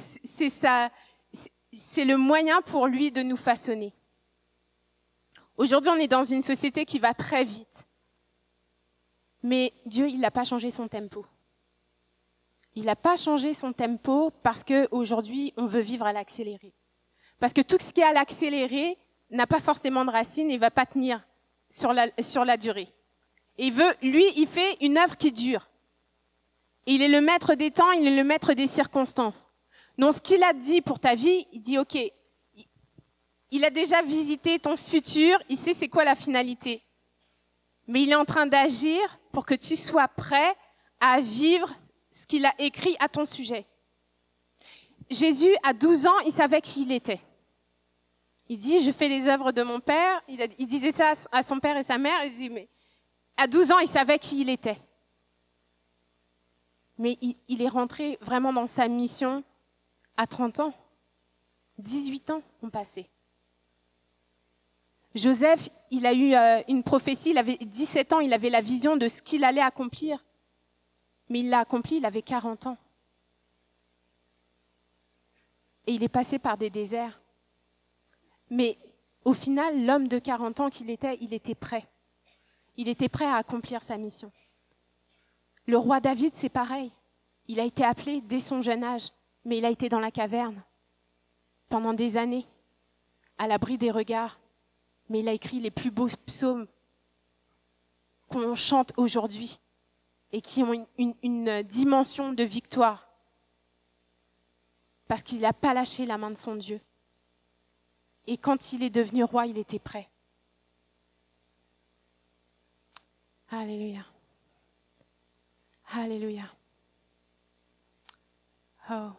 c'est 1.73 2.05
le 2.05 2.17
moyen 2.17 2.63
pour 2.63 2.87
lui 2.87 3.11
de 3.11 3.23
nous 3.23 3.37
façonner. 3.37 3.93
Aujourd'hui, 5.57 5.91
on 5.91 5.97
est 5.97 6.09
dans 6.09 6.25
une 6.25 6.43
société 6.43 6.85
qui 6.85 6.99
va 6.99 7.15
très 7.15 7.45
vite. 7.45 7.87
Mais 9.43 9.73
Dieu, 9.87 10.09
il 10.09 10.21
n'a 10.21 10.31
pas 10.31 10.45
changé 10.45 10.71
son 10.71 10.89
tempo. 10.89 11.27
Il 12.75 12.85
n'a 12.85 12.97
pas 12.97 13.17
changé 13.17 13.55
son 13.55 13.73
tempo 13.73 14.31
parce 14.43 14.65
qu'aujourd'hui, 14.65 15.53
on 15.57 15.67
veut 15.67 15.81
vivre 15.81 16.07
à 16.07 16.13
l'accéléré. 16.13 16.73
Parce 17.39 17.53
que 17.53 17.61
tout 17.61 17.79
ce 17.81 17.93
qui 17.93 18.01
est 18.01 18.05
à 18.05 18.13
l'accéléré 18.13 18.97
n'a 19.31 19.47
pas 19.47 19.61
forcément 19.61 20.05
de 20.05 20.11
racines 20.11 20.51
et 20.51 20.55
ne 20.55 20.61
va 20.61 20.71
pas 20.71 20.87
tenir 20.87 21.23
sur 21.71 21.93
la, 21.93 22.09
sur 22.21 22.45
la 22.45 22.57
durée. 22.57 22.93
Et 23.57 23.67
il 23.67 23.73
veut, 23.73 23.95
lui, 24.03 24.25
il 24.37 24.47
fait 24.47 24.77
une 24.81 24.99
œuvre 24.99 25.17
qui 25.17 25.33
dure. 25.33 25.69
Il 26.87 27.03
est 27.03 27.09
le 27.09 27.21
maître 27.21 27.55
des 27.55 27.71
temps, 27.71 27.91
il 27.93 28.07
est 28.07 28.17
le 28.17 28.25
maître 28.25 28.55
des 28.55 28.67
circonstances. 28.67 29.51
Donc, 29.99 30.15
ce 30.15 30.21
qu'il 30.21 30.43
a 30.43 30.53
dit 30.53 30.81
pour 30.81 31.01
ta 31.01 31.15
vie, 31.15 31.47
il 31.53 31.61
dit, 31.61 31.77
OK, 31.77 31.99
il 33.51 33.65
a 33.65 33.71
déjà 33.71 34.03
visité 34.03 34.59
ton 34.59 34.77
futur, 34.77 35.39
il 35.49 35.57
sait 35.57 35.75
c'est 35.75 35.89
quoi 35.89 36.05
la 36.05 36.15
finalité. 36.15 36.83
Mais 37.87 38.03
il 38.03 38.11
est 38.11 38.17
en 38.17 38.25
train 38.25 38.47
d'agir 38.47 39.01
pour 39.33 39.45
que 39.45 39.55
tu 39.55 39.77
sois 39.77 40.09
prêt 40.09 40.55
à 41.01 41.21
vivre 41.21 41.75
ce 42.13 42.27
qu'il 42.27 42.45
a 42.47 42.55
écrit 42.59 42.97
à 43.01 43.09
ton 43.09 43.25
sujet. 43.25 43.67
Jésus, 45.11 45.55
à 45.63 45.73
12 45.73 46.07
ans, 46.07 46.19
il 46.27 46.33
savait 46.33 46.61
qui 46.61 46.83
il 46.83 46.93
était. 46.93 47.21
Il 48.49 48.59
dit, 48.59 48.83
je 48.83 48.91
fais 48.91 49.09
les 49.09 49.29
œuvres 49.29 49.53
de 49.53 49.63
mon 49.63 49.81
père. 49.81 50.23
Il, 50.29 50.67
disait 50.67 50.93
ça 50.93 51.13
à 51.33 51.43
son 51.43 51.61
père 51.61 51.77
et 51.77 51.83
sa 51.83 51.99
mère. 51.99 52.25
Il 52.25 52.35
dit, 52.35 52.51
mais 52.51 52.69
à 53.37 53.47
12 53.47 53.73
ans, 53.73 53.79
il 53.79 53.89
savait 53.89 54.19
qui 54.19 54.41
il 54.41 54.49
était. 54.49 54.79
Mais 56.97 57.19
il, 57.21 57.37
il 57.49 57.63
est 57.63 57.69
rentré 57.69 58.19
vraiment 58.21 58.53
dans 58.53 58.67
sa 58.67 58.89
mission 58.89 59.45
à 60.17 60.27
30 60.27 60.61
ans. 60.61 60.75
18 61.79 62.31
ans 62.31 62.43
ont 62.63 62.71
passé. 62.71 63.09
Joseph, 65.15 65.69
il 65.91 66.07
a 66.07 66.13
eu 66.13 66.35
euh, 66.35 66.63
une 66.69 66.83
prophétie, 66.83 67.31
il 67.31 67.39
avait 67.39 67.57
17 67.57 68.13
ans, 68.13 68.21
il 68.21 68.33
avait 68.33 68.51
la 68.51 68.61
vision 68.61 68.97
de 68.97 69.09
ce 69.09 69.23
qu'il 69.23 69.45
allait 69.45 69.61
accomplir. 69.61 70.25
Mais 71.29 71.41
il 71.41 71.51
l'a 71.51 71.61
accompli, 71.61 71.97
il 71.97 72.07
avait 72.07 72.23
40 72.23 72.67
ans. 72.67 72.79
Et 75.87 75.93
il 75.93 76.03
est 76.03 76.09
passé 76.09 76.39
par 76.39 76.59
des 76.59 76.71
déserts. 76.71 77.21
Mais 78.51 78.79
au 79.25 79.33
final, 79.33 79.85
l'homme 79.85 80.09
de 80.09 80.19
40 80.19 80.61
ans 80.61 80.71
qu'il 80.71 80.91
était, 80.91 81.19
il 81.21 81.35
était 81.35 81.55
prêt. 81.55 81.87
Il 82.77 82.89
était 82.89 83.09
prêt 83.09 83.27
à 83.27 83.37
accomplir 83.37 83.83
sa 83.83 83.97
mission. 83.97 84.33
Le 85.67 85.77
roi 85.77 86.01
David, 86.01 86.35
c'est 86.35 86.49
pareil. 86.49 86.93
Il 87.47 87.61
a 87.61 87.65
été 87.65 87.85
appelé 87.85 88.21
dès 88.21 88.39
son 88.39 88.63
jeune 88.63 88.85
âge, 88.85 89.09
mais 89.45 89.59
il 89.59 89.65
a 89.65 89.71
été 89.71 89.89
dans 89.89 90.01
la 90.01 90.11
caverne 90.11 90.63
pendant 91.69 91.93
des 91.93 92.17
années, 92.17 92.47
à 93.37 93.47
l'abri 93.47 93.79
des 93.79 93.91
regards. 93.91 94.39
Mais 95.09 95.21
il 95.21 95.29
a 95.29 95.33
écrit 95.33 95.61
les 95.61 95.71
plus 95.71 95.91
beaux 95.91 96.09
psaumes 96.27 96.67
qu'on 98.29 98.55
chante 98.55 98.93
aujourd'hui 98.97 99.59
et 100.33 100.41
qui 100.41 100.63
ont 100.63 100.87
une, 100.99 101.15
une 101.23 101.63
dimension 101.63 102.33
de 102.33 102.45
victoire. 102.45 103.09
Parce 105.07 105.23
qu'il 105.23 105.41
n'a 105.41 105.55
pas 105.55 105.73
lâché 105.73 106.05
la 106.05 106.19
main 106.19 106.31
de 106.31 106.37
son 106.37 106.57
Dieu. 106.57 106.81
Et 108.31 108.37
quand 108.37 108.75
il 108.75 108.83
est 108.83 108.91
devenu 108.91 109.25
roi, 109.25 109.47
il 109.47 109.57
était 109.57 109.79
prêt. 109.79 110.07
Alléluia. 113.49 114.05
Alléluia. 115.93 116.45
Oh. 118.91 119.13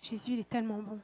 Jésus, 0.00 0.32
il 0.32 0.40
est 0.40 0.48
tellement 0.48 0.82
bon. 0.82 0.98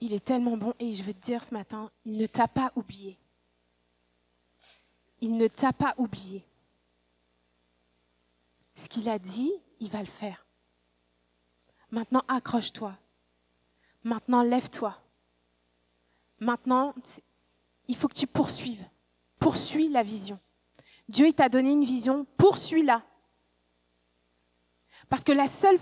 Il 0.00 0.12
est 0.12 0.22
tellement 0.22 0.58
bon 0.58 0.74
et 0.78 0.92
je 0.92 1.02
veux 1.02 1.14
te 1.14 1.24
dire 1.24 1.42
ce 1.46 1.54
matin, 1.54 1.90
il 2.04 2.18
ne 2.18 2.26
t'a 2.26 2.46
pas 2.46 2.72
oublié. 2.76 3.16
Il 5.22 5.38
ne 5.38 5.48
t'a 5.48 5.72
pas 5.72 5.94
oublié. 5.96 6.44
Ce 8.76 8.86
qu'il 8.86 9.08
a 9.08 9.18
dit, 9.18 9.50
il 9.80 9.90
va 9.90 10.00
le 10.00 10.06
faire. 10.06 10.44
Maintenant, 11.90 12.22
accroche-toi. 12.28 12.94
Maintenant, 14.04 14.42
lève-toi. 14.42 14.96
Maintenant, 16.40 16.94
il 17.88 17.96
faut 17.96 18.08
que 18.08 18.14
tu 18.14 18.26
poursuives. 18.26 18.84
Poursuis 19.38 19.88
la 19.88 20.02
vision. 20.02 20.38
Dieu, 21.08 21.32
t'a 21.32 21.48
donné 21.48 21.72
une 21.72 21.84
vision, 21.84 22.26
poursuis-la. 22.36 23.02
Parce 25.08 25.24
que 25.24 25.32
la 25.32 25.46
seule, 25.46 25.78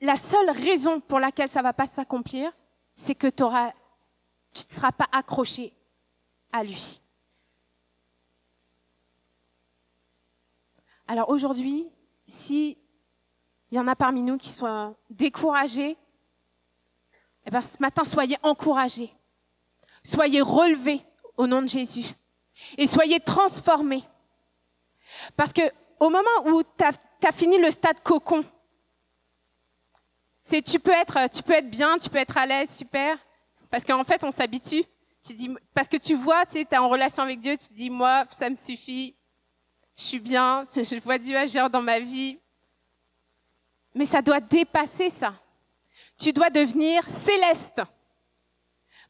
la 0.00 0.16
seule 0.16 0.50
raison 0.50 1.00
pour 1.00 1.18
laquelle 1.18 1.48
ça 1.48 1.62
va 1.62 1.72
pas 1.72 1.86
s'accomplir, 1.86 2.52
c'est 2.94 3.16
que 3.16 3.26
tu 3.26 3.42
ne 3.42 4.74
seras 4.74 4.92
pas 4.92 5.08
accroché 5.10 5.72
à 6.52 6.62
lui. 6.62 7.00
Alors 11.08 11.30
aujourd'hui, 11.30 11.88
si 12.28 12.78
il 13.70 13.76
y 13.76 13.78
en 13.80 13.86
a 13.86 13.96
parmi 13.96 14.22
nous 14.22 14.36
qui 14.36 14.48
sont 14.48 14.96
découragés, 15.08 15.96
eh 17.46 17.50
ben, 17.50 17.62
ce 17.62 17.76
matin, 17.80 18.04
soyez 18.04 18.36
encouragés. 18.42 19.14
Soyez 20.02 20.40
relevés 20.40 21.02
au 21.36 21.46
nom 21.46 21.62
de 21.62 21.68
Jésus. 21.68 22.04
Et 22.76 22.86
soyez 22.86 23.20
transformés. 23.20 24.04
Parce 25.36 25.52
que 25.52 25.62
au 25.98 26.10
moment 26.10 26.28
où 26.46 26.62
tu 26.62 26.84
as, 26.84 27.32
fini 27.32 27.58
le 27.58 27.70
stade 27.70 28.00
cocon, 28.02 28.44
c'est 30.42 30.62
tu 30.62 30.78
peux 30.78 30.90
être 30.90 31.28
tu 31.30 31.42
peux 31.42 31.52
être 31.52 31.70
bien, 31.70 31.98
tu 31.98 32.08
peux 32.08 32.18
être 32.18 32.36
à 32.36 32.46
l'aise, 32.46 32.70
super. 32.70 33.18
Parce 33.70 33.84
qu'en 33.84 34.04
fait, 34.04 34.24
on 34.24 34.32
s'habitue. 34.32 34.84
Tu 35.22 35.34
dis 35.34 35.54
parce 35.74 35.86
que 35.86 35.96
tu 35.96 36.14
vois, 36.14 36.46
tu 36.46 36.52
sais, 36.52 36.66
es 36.70 36.76
en 36.78 36.88
relation 36.88 37.22
avec 37.22 37.40
Dieu, 37.40 37.56
tu 37.56 37.72
dis 37.74 37.90
moi, 37.90 38.24
ça 38.38 38.48
me 38.48 38.56
suffit 38.56 39.14
je 40.00 40.06
suis 40.06 40.18
bien, 40.18 40.66
je 40.76 40.98
vois 41.00 41.18
Dieu 41.18 41.36
agir 41.36 41.68
dans 41.68 41.82
ma 41.82 42.00
vie. 42.00 42.38
Mais 43.94 44.04
ça 44.04 44.22
doit 44.22 44.40
dépasser 44.40 45.10
ça. 45.18 45.34
Tu 46.18 46.32
dois 46.32 46.50
devenir 46.50 47.04
céleste. 47.08 47.80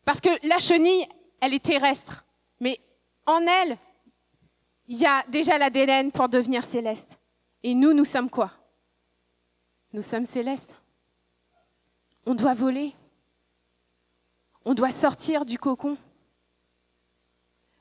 Parce 0.04 0.20
que 0.20 0.30
la 0.46 0.58
chenille, 0.58 1.06
elle 1.40 1.54
est 1.54 1.64
terrestre. 1.64 2.24
Mais 2.60 2.80
en 3.26 3.40
elle, 3.46 3.76
il 4.88 4.98
y 4.98 5.06
a 5.06 5.24
déjà 5.28 5.58
l'ADN 5.58 6.10
pour 6.10 6.28
devenir 6.28 6.64
céleste. 6.64 7.18
Et 7.62 7.74
nous, 7.74 7.92
nous 7.92 8.04
sommes 8.04 8.30
quoi? 8.30 8.50
Nous 9.92 10.02
sommes 10.02 10.24
célestes. 10.24 10.74
On 12.26 12.34
doit 12.34 12.54
voler. 12.54 12.94
On 14.64 14.74
doit 14.74 14.90
sortir 14.90 15.44
du 15.44 15.58
cocon. 15.58 15.96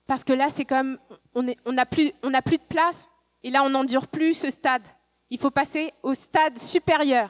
Parce 0.08 0.24
que 0.24 0.34
là, 0.34 0.50
c'est 0.50 0.66
comme, 0.66 0.98
on 1.36 1.72
n'a 1.72 1.86
plus, 1.86 2.12
plus 2.46 2.58
de 2.58 2.68
place, 2.68 3.08
et 3.44 3.52
là, 3.52 3.64
on 3.64 3.70
n'endure 3.70 4.08
plus 4.08 4.34
ce 4.34 4.50
stade. 4.50 4.82
Il 5.30 5.39
faut 5.39 5.52
passer 5.52 5.94
au 6.04 6.13
stade 6.13 6.58
supérieur. 6.58 7.30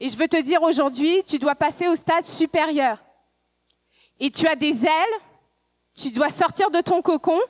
Et 0.00 0.08
je 0.08 0.16
veux 0.16 0.28
te 0.28 0.40
dire 0.42 0.62
aujourd'hui, 0.62 1.22
tu 1.24 1.38
dois 1.38 1.54
passer 1.54 1.86
au 1.88 1.94
stade 1.94 2.24
supérieur. 2.24 3.02
Et 4.18 4.30
tu 4.30 4.46
as 4.46 4.56
des 4.56 4.84
ailes, 4.84 5.20
tu 5.94 6.10
dois 6.10 6.30
sortir 6.30 6.70
de 6.70 6.80
ton 6.80 7.02
cocon, 7.02 7.40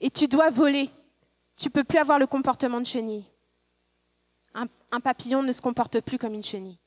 et 0.00 0.10
tu 0.10 0.28
dois 0.28 0.50
voler. 0.50 0.90
Tu 1.56 1.70
peux 1.70 1.84
plus 1.84 1.98
avoir 1.98 2.18
le 2.18 2.26
comportement 2.26 2.80
de 2.80 2.86
chenille. 2.86 3.24
un 4.54 5.00
papillon 5.00 5.42
ne 5.42 5.52
se 5.52 5.60
comporte 5.60 6.00
plus 6.00 6.18
comme 6.18 6.34
une 6.34 6.44
chenille. 6.44 6.78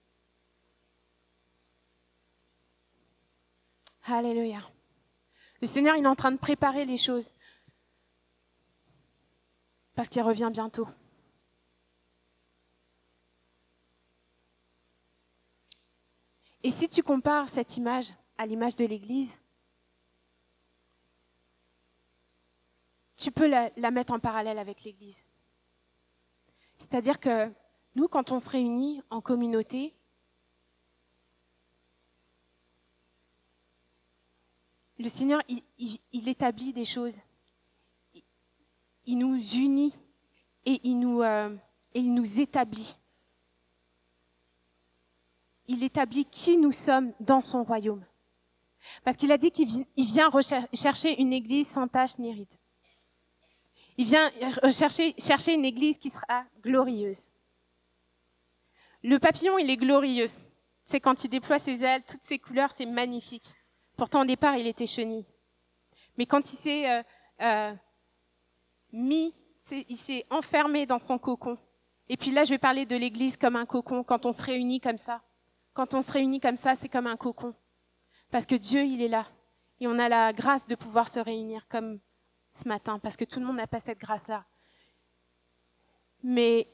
Alléluia. 4.06 4.62
Le 5.62 5.68
Seigneur, 5.68 5.96
il 5.98 6.04
est 6.04 6.08
en 6.08 6.16
train 6.16 6.32
de 6.32 6.38
préparer 6.38 6.86
les 6.86 6.98
choses. 6.98 7.34
Parce 9.96 10.08
qu'il 10.08 10.22
revient 10.22 10.50
bientôt. 10.52 10.88
Et 16.68 16.70
si 16.70 16.90
tu 16.90 17.02
compares 17.02 17.48
cette 17.48 17.78
image 17.78 18.14
à 18.38 18.46
l'image 18.46 18.76
de 18.76 18.84
l'Église, 18.84 19.40
tu 23.16 23.32
peux 23.32 23.48
la, 23.48 23.90
mettre 23.90 24.12
en 24.12 24.20
parallèle 24.20 24.60
avec 24.60 24.84
l'Église. 24.84 25.24
C'est-à-dire 26.78 27.22
que 27.22 27.50
nous, 27.96 28.10
quand 28.10 28.34
on 28.34 28.40
se 28.42 28.50
réunit 28.50 29.02
en 29.10 29.22
communauté, 29.22 29.96
le 35.00 35.08
Seigneur, 35.08 35.42
il, 35.48 36.28
établit 36.28 36.74
des 36.74 36.84
choses. 36.84 37.22
Il 39.06 39.20
nous 39.20 39.38
unit 39.38 39.96
et 40.66 40.82
il 40.84 41.00
nous, 41.00 41.22
euh, 41.22 41.56
et 41.94 42.00
il 42.00 42.14
nous 42.14 42.42
établit. 42.42 42.98
Il 45.68 45.84
établit 45.84 46.26
qui 46.26 46.58
nous 46.58 46.72
sommes 46.72 47.14
dans 47.20 47.42
son 47.42 47.64
royaume. 47.64 48.04
Parce 49.04 49.18
qu'il 49.18 49.32
a 49.32 49.38
dit 49.38 49.52
qu'il 49.52 49.86
vient 49.98 50.30
rechercher 50.30 51.20
une 51.20 51.34
église 51.34 51.68
sans 51.68 51.88
tache 51.88 52.18
ni 52.20 52.34
ride. 52.34 52.54
Il 53.98 54.06
vient 54.06 54.32
chercher, 54.72 55.16
chercher 55.18 55.54
une 55.54 55.66
église 55.66 55.98
qui 55.98 56.10
sera 56.10 56.46
glorieuse. 56.62 57.28
Le 59.04 59.18
papillon, 59.18 59.58
il 59.58 59.70
est 59.70 59.78
glorieux. 59.78 60.30
C'est 60.86 61.00
quand 61.00 61.24
il 61.24 61.30
déploie 61.30 61.60
ses 61.60 61.84
ailes, 61.84 62.04
toutes 62.08 62.22
ses 62.22 62.40
couleurs, 62.40 62.72
c'est 62.72 62.86
magnifique. 62.86 63.56
Pourtant, 63.98 64.22
au 64.22 64.26
départ, 64.26 64.56
il 64.56 64.68
était 64.68 64.86
chenille. 64.86 65.26
Mais 66.18 66.26
quand 66.26 66.54
il 66.54 66.56
s'est 66.56 66.90
euh, 66.90 67.04
euh, 67.42 67.74
mis, 68.94 69.34
il 69.72 69.98
s'est 69.98 70.26
enfermé 70.30 70.86
dans 70.86 71.00
son 71.00 71.18
cocon. 71.18 71.58
Et 72.10 72.18
puis 72.18 72.32
là, 72.32 72.44
je 72.44 72.52
vais 72.52 72.58
parler 72.58 72.86
de 72.86 72.96
l'Église 72.96 73.36
comme 73.36 73.56
un 73.56 73.66
cocon, 73.66 74.04
quand 74.04 74.26
on 74.26 74.34
se 74.34 74.44
réunit 74.44 74.80
comme 74.80 74.98
ça. 74.98 75.22
Quand 75.78 75.94
on 75.94 76.02
se 76.02 76.12
réunit 76.12 76.40
comme 76.40 76.58
ça, 76.58 76.76
c'est 76.76 76.90
comme 76.90 77.06
un 77.06 77.18
cocon. 77.18 77.54
Parce 78.32 78.48
que 78.48 78.56
Dieu, 78.56 78.84
il 78.84 79.00
est 79.00 79.08
là. 79.08 79.28
Et 79.80 79.86
on 79.86 80.00
a 80.00 80.10
la 80.10 80.34
grâce 80.34 80.66
de 80.66 80.74
pouvoir 80.74 81.08
se 81.08 81.20
réunir 81.20 81.68
comme 81.70 82.00
ce 82.50 82.68
matin, 82.68 82.98
parce 82.98 83.16
que 83.16 83.26
tout 83.26 83.40
le 83.40 83.46
monde 83.46 83.58
n'a 83.58 83.68
pas 83.68 83.80
cette 83.80 84.00
grâce-là. 84.00 84.44
Mais 86.24 86.68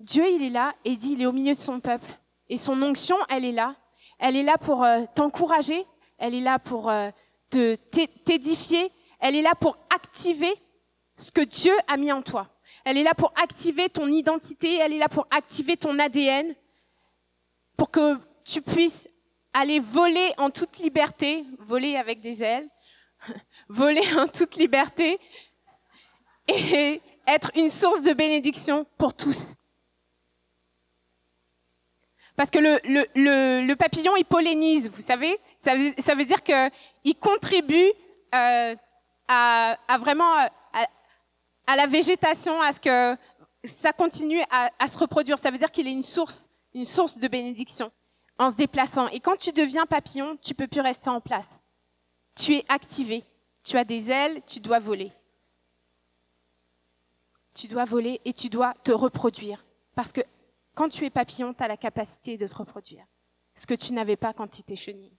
Dieu, 0.00 0.24
il 0.28 0.42
est 0.42 0.50
là 0.50 0.74
et 0.84 0.96
dit, 0.96 1.12
il 1.12 1.22
est 1.22 1.26
au 1.26 1.30
milieu 1.30 1.54
de 1.54 1.60
son 1.60 1.78
peuple. 1.78 2.10
Et 2.48 2.56
son 2.56 2.82
onction, 2.82 3.14
elle 3.28 3.44
est 3.44 3.52
là. 3.52 3.76
Elle 4.18 4.34
est 4.34 4.42
là 4.42 4.58
pour 4.58 4.82
euh, 4.82 5.04
t'encourager, 5.14 5.86
elle 6.18 6.34
est 6.34 6.40
là 6.40 6.58
pour 6.58 6.90
euh, 6.90 7.10
te 7.48 7.76
t'édifier, 8.24 8.90
elle 9.20 9.36
est 9.36 9.42
là 9.42 9.54
pour 9.54 9.78
activer 9.94 10.52
ce 11.16 11.30
que 11.30 11.42
Dieu 11.42 11.74
a 11.86 11.96
mis 11.96 12.10
en 12.10 12.22
toi. 12.22 12.48
Elle 12.84 12.98
est 12.98 13.04
là 13.04 13.14
pour 13.14 13.32
activer 13.40 13.88
ton 13.88 14.08
identité, 14.08 14.78
elle 14.78 14.94
est 14.94 14.98
là 14.98 15.08
pour 15.08 15.28
activer 15.30 15.76
ton 15.76 15.96
ADN, 16.00 16.56
pour 17.76 17.90
que 17.90 18.18
tu 18.44 18.62
puisses 18.62 19.08
aller 19.52 19.80
voler 19.80 20.32
en 20.38 20.50
toute 20.50 20.78
liberté, 20.78 21.44
voler 21.58 21.96
avec 21.96 22.20
des 22.20 22.42
ailes, 22.42 22.68
voler 23.68 24.06
en 24.16 24.28
toute 24.28 24.56
liberté 24.56 25.18
et 26.48 27.00
être 27.26 27.50
une 27.56 27.68
source 27.70 28.02
de 28.02 28.12
bénédiction 28.12 28.86
pour 28.98 29.14
tous. 29.14 29.54
Parce 32.36 32.50
que 32.50 32.58
le, 32.58 32.78
le, 32.84 33.66
le, 33.66 33.76
papillon, 33.76 34.14
il 34.16 34.24
pollinise, 34.24 34.90
vous 34.90 35.00
savez? 35.00 35.38
Ça 35.58 35.74
veut, 35.74 35.94
ça 35.98 36.14
veut 36.14 36.26
dire 36.26 36.42
qu'il 36.42 37.16
contribue 37.18 37.90
euh, 38.34 38.76
à, 39.26 39.78
à, 39.88 39.98
vraiment 39.98 40.30
à, 40.34 40.50
à, 41.66 41.76
la 41.76 41.86
végétation, 41.86 42.60
à 42.60 42.72
ce 42.72 42.80
que 42.80 43.16
ça 43.64 43.94
continue 43.94 44.42
à, 44.50 44.70
à 44.78 44.86
se 44.88 44.98
reproduire. 44.98 45.38
Ça 45.38 45.50
veut 45.50 45.56
dire 45.56 45.70
qu'il 45.70 45.86
est 45.86 45.92
une 45.92 46.02
source, 46.02 46.50
une 46.76 46.84
source 46.84 47.16
de 47.16 47.26
bénédiction 47.26 47.90
en 48.38 48.50
se 48.50 48.54
déplaçant. 48.54 49.08
Et 49.08 49.18
quand 49.18 49.36
tu 49.36 49.50
deviens 49.50 49.86
papillon, 49.86 50.36
tu 50.42 50.54
peux 50.54 50.68
plus 50.68 50.82
rester 50.82 51.08
en 51.08 51.22
place. 51.22 51.56
Tu 52.36 52.54
es 52.54 52.64
activé. 52.68 53.24
Tu 53.64 53.78
as 53.78 53.84
des 53.84 54.10
ailes, 54.10 54.42
tu 54.46 54.60
dois 54.60 54.78
voler. 54.78 55.10
Tu 57.54 57.66
dois 57.66 57.86
voler 57.86 58.20
et 58.26 58.34
tu 58.34 58.50
dois 58.50 58.74
te 58.84 58.92
reproduire. 58.92 59.64
Parce 59.94 60.12
que 60.12 60.20
quand 60.74 60.90
tu 60.90 61.06
es 61.06 61.10
papillon, 61.10 61.54
tu 61.54 61.62
as 61.62 61.68
la 61.68 61.78
capacité 61.78 62.36
de 62.36 62.46
te 62.46 62.54
reproduire. 62.54 63.06
Ce 63.54 63.66
que 63.66 63.72
tu 63.72 63.94
n'avais 63.94 64.16
pas 64.16 64.34
quand 64.34 64.46
tu 64.46 64.60
étais 64.60 64.76
chenille. 64.76 65.16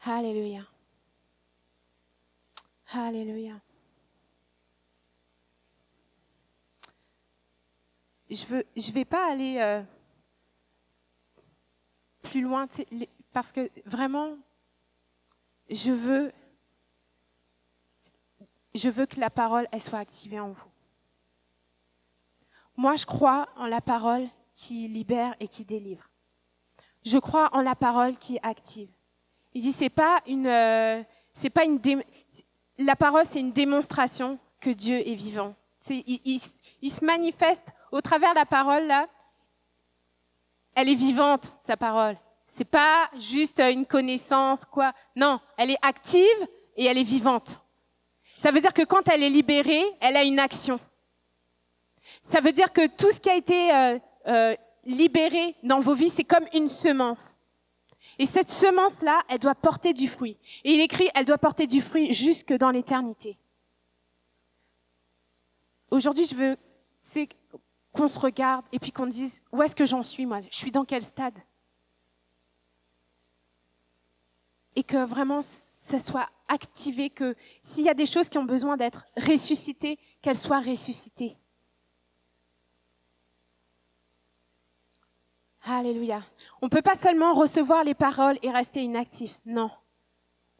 Alléluia. 0.00 0.66
Alléluia. 2.94 3.60
Je 8.32 8.46
veux, 8.46 8.64
je 8.74 8.90
vais 8.92 9.04
pas 9.04 9.30
aller 9.30 9.58
euh, 9.58 9.82
plus 12.22 12.40
loin 12.40 12.66
parce 13.30 13.52
que 13.52 13.70
vraiment, 13.84 14.38
je 15.68 15.90
veux, 15.90 16.32
je 18.74 18.88
veux 18.88 19.04
que 19.04 19.20
la 19.20 19.28
parole 19.28 19.68
elle 19.70 19.82
soit 19.82 19.98
activée 19.98 20.40
en 20.40 20.52
vous. 20.52 20.70
Moi, 22.74 22.96
je 22.96 23.04
crois 23.04 23.50
en 23.56 23.66
la 23.66 23.82
parole 23.82 24.26
qui 24.54 24.88
libère 24.88 25.34
et 25.38 25.46
qui 25.46 25.64
délivre. 25.64 26.08
Je 27.04 27.18
crois 27.18 27.50
en 27.54 27.60
la 27.60 27.74
parole 27.74 28.16
qui 28.16 28.38
active. 28.42 28.88
Il 29.52 29.60
dit 29.60 29.72
c'est 29.72 29.90
pas 29.90 30.22
une, 30.26 30.46
euh, 30.46 31.02
c'est 31.34 31.50
pas 31.50 31.64
une, 31.64 31.80
la 32.78 32.96
parole 32.96 33.26
c'est 33.26 33.40
une 33.40 33.52
démonstration 33.52 34.38
que 34.58 34.70
Dieu 34.70 35.06
est 35.06 35.16
vivant. 35.16 35.54
Il, 35.90 36.40
se 36.40 37.04
manifeste 37.04 37.66
au 37.92 38.00
travers 38.00 38.30
de 38.30 38.38
la 38.38 38.46
parole 38.46 38.86
là. 38.86 39.06
Elle 40.74 40.88
est 40.88 40.94
vivante 40.94 41.52
sa 41.66 41.76
parole. 41.76 42.16
C'est 42.48 42.64
pas 42.64 43.08
juste 43.18 43.60
une 43.60 43.86
connaissance 43.86 44.64
quoi. 44.64 44.92
Non, 45.14 45.40
elle 45.56 45.70
est 45.70 45.78
active 45.82 46.48
et 46.76 46.86
elle 46.86 46.98
est 46.98 47.04
vivante. 47.04 47.60
Ça 48.38 48.50
veut 48.50 48.60
dire 48.60 48.72
que 48.72 48.82
quand 48.82 49.08
elle 49.08 49.22
est 49.22 49.30
libérée, 49.30 49.84
elle 50.00 50.16
a 50.16 50.24
une 50.24 50.40
action. 50.40 50.80
Ça 52.22 52.40
veut 52.40 52.52
dire 52.52 52.72
que 52.72 52.88
tout 52.88 53.10
ce 53.10 53.20
qui 53.20 53.30
a 53.30 53.36
été 53.36 53.72
euh, 53.72 53.98
euh, 54.26 54.56
libéré 54.84 55.54
dans 55.62 55.80
vos 55.80 55.94
vies, 55.94 56.10
c'est 56.10 56.24
comme 56.24 56.46
une 56.52 56.68
semence. 56.68 57.36
Et 58.18 58.26
cette 58.26 58.50
semence-là, 58.50 59.22
elle 59.28 59.38
doit 59.38 59.54
porter 59.54 59.92
du 59.92 60.08
fruit. 60.08 60.36
Et 60.64 60.72
il 60.72 60.80
écrit, 60.80 61.08
elle 61.14 61.24
doit 61.24 61.38
porter 61.38 61.66
du 61.66 61.80
fruit 61.80 62.12
jusque 62.12 62.52
dans 62.52 62.70
l'éternité. 62.70 63.38
Aujourd'hui, 65.90 66.24
je 66.24 66.34
veux 66.34 66.56
qu'on 67.92 68.08
se 68.08 68.18
regarde 68.18 68.64
et 68.72 68.78
puis 68.78 68.92
qu'on 68.92 69.06
dise, 69.06 69.42
où 69.52 69.62
est-ce 69.62 69.76
que 69.76 69.84
j'en 69.84 70.02
suis, 70.02 70.26
moi? 70.26 70.40
Je 70.40 70.56
suis 70.56 70.70
dans 70.70 70.84
quel 70.84 71.04
stade? 71.04 71.38
Et 74.74 74.82
que 74.82 75.04
vraiment, 75.04 75.40
ça 75.42 75.98
soit 75.98 76.28
activé, 76.48 77.10
que 77.10 77.34
s'il 77.60 77.84
y 77.84 77.88
a 77.90 77.94
des 77.94 78.06
choses 78.06 78.28
qui 78.28 78.38
ont 78.38 78.44
besoin 78.44 78.76
d'être 78.76 79.04
ressuscitées, 79.16 79.98
qu'elles 80.22 80.38
soient 80.38 80.60
ressuscitées. 80.60 81.36
Alléluia. 85.64 86.24
On 86.60 86.66
ne 86.66 86.70
peut 86.70 86.82
pas 86.82 86.96
seulement 86.96 87.34
recevoir 87.34 87.84
les 87.84 87.94
paroles 87.94 88.38
et 88.42 88.50
rester 88.50 88.82
inactif. 88.82 89.38
Non. 89.46 89.70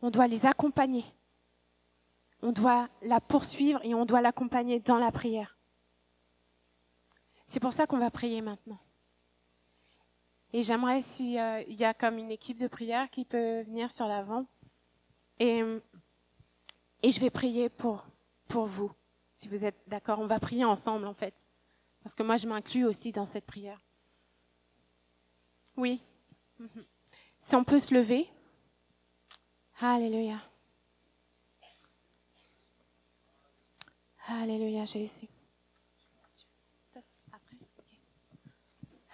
On 0.00 0.10
doit 0.10 0.28
les 0.28 0.46
accompagner. 0.46 1.04
On 2.42 2.52
doit 2.52 2.88
la 3.02 3.20
poursuivre 3.20 3.80
et 3.84 3.94
on 3.94 4.04
doit 4.04 4.20
l'accompagner 4.20 4.80
dans 4.80 4.98
la 4.98 5.10
prière. 5.10 5.56
C'est 7.52 7.60
pour 7.60 7.74
ça 7.74 7.86
qu'on 7.86 7.98
va 7.98 8.10
prier 8.10 8.40
maintenant. 8.40 8.78
Et 10.54 10.62
j'aimerais 10.62 11.02
s'il 11.02 11.38
euh, 11.38 11.62
y 11.68 11.84
a 11.84 11.92
comme 11.92 12.16
une 12.16 12.30
équipe 12.30 12.56
de 12.56 12.66
prière 12.66 13.10
qui 13.10 13.26
peut 13.26 13.60
venir 13.60 13.90
sur 13.90 14.08
l'avant. 14.08 14.46
Et, 15.38 15.62
et 17.02 17.10
je 17.10 17.20
vais 17.20 17.28
prier 17.28 17.68
pour, 17.68 18.06
pour 18.48 18.64
vous. 18.64 18.90
Si 19.36 19.48
vous 19.48 19.66
êtes 19.66 19.76
d'accord, 19.86 20.18
on 20.20 20.26
va 20.26 20.40
prier 20.40 20.64
ensemble 20.64 21.06
en 21.06 21.12
fait. 21.12 21.34
Parce 22.02 22.14
que 22.14 22.22
moi, 22.22 22.38
je 22.38 22.48
m'inclus 22.48 22.86
aussi 22.86 23.12
dans 23.12 23.26
cette 23.26 23.44
prière. 23.44 23.82
Oui. 25.76 26.00
Mhm. 26.58 26.86
Si 27.38 27.54
on 27.54 27.64
peut 27.64 27.78
se 27.78 27.92
lever. 27.92 28.30
Alléluia. 29.78 30.40
Alléluia, 34.26 34.86
Jésus. 34.86 35.28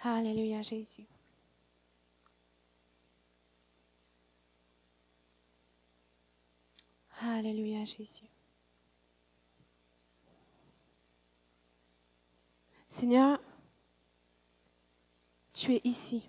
Alléluia, 0.01 0.61
Jésus. 0.61 1.05
Alléluia, 7.21 7.83
Jésus. 7.83 8.23
Seigneur, 12.87 13.41
tu 15.53 15.73
es 15.75 15.81
ici. 15.83 16.23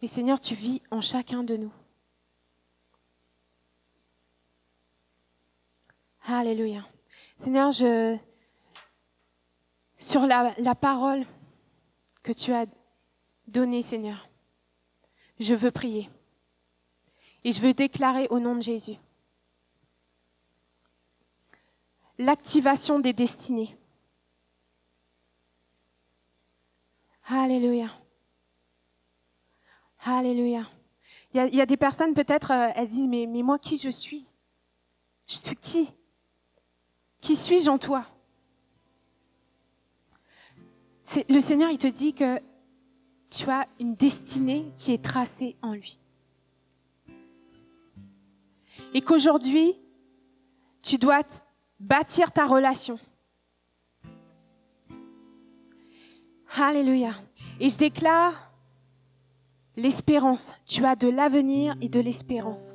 Et 0.00 0.06
Seigneur, 0.06 0.38
tu 0.38 0.54
vis 0.54 0.80
en 0.92 1.00
chacun 1.00 1.42
de 1.42 1.56
nous. 1.56 1.72
Alléluia. 6.22 6.86
Seigneur, 7.36 7.72
je, 7.72 8.16
sur 9.98 10.26
la, 10.26 10.74
parole 10.74 11.26
que 12.22 12.32
tu 12.32 12.52
as 12.52 12.66
donné, 13.46 13.82
Seigneur, 13.82 14.28
je 15.40 15.54
veux 15.54 15.70
prier. 15.70 16.08
Et 17.44 17.52
je 17.52 17.60
veux 17.60 17.74
déclarer 17.74 18.26
au 18.30 18.40
nom 18.40 18.56
de 18.56 18.62
Jésus 18.62 18.96
l'activation 22.18 22.98
des 22.98 23.12
destinées. 23.12 23.76
Alléluia. 27.26 27.90
Alléluia. 30.00 30.68
Il 31.32 31.54
y, 31.54 31.60
a, 31.60 31.66
des 31.66 31.76
personnes, 31.76 32.14
peut-être, 32.14 32.50
euh, 32.50 32.72
elles 32.74 32.88
disent, 32.88 33.06
mais 33.06 33.26
moi, 33.26 33.58
qui 33.58 33.76
je 33.76 33.90
suis? 33.90 34.26
Je 35.28 35.36
suis 35.36 35.56
qui? 35.56 35.94
Qui 37.20 37.36
suis-je 37.36 37.68
en 37.68 37.78
toi? 37.78 38.06
Le 41.28 41.40
Seigneur, 41.40 41.70
il 41.70 41.78
te 41.78 41.86
dit 41.86 42.12
que 42.12 42.38
tu 43.30 43.48
as 43.50 43.66
une 43.80 43.94
destinée 43.94 44.66
qui 44.76 44.92
est 44.92 45.02
tracée 45.02 45.56
en 45.62 45.72
lui. 45.72 46.00
Et 48.94 49.00
qu'aujourd'hui, 49.00 49.74
tu 50.82 50.98
dois 50.98 51.22
bâtir 51.80 52.32
ta 52.32 52.46
relation. 52.46 52.98
Alléluia. 56.56 57.14
Et 57.60 57.68
je 57.68 57.76
déclare 57.76 58.52
l'espérance. 59.76 60.54
Tu 60.66 60.84
as 60.84 60.96
de 60.96 61.08
l'avenir 61.08 61.76
et 61.80 61.88
de 61.88 62.00
l'espérance. 62.00 62.74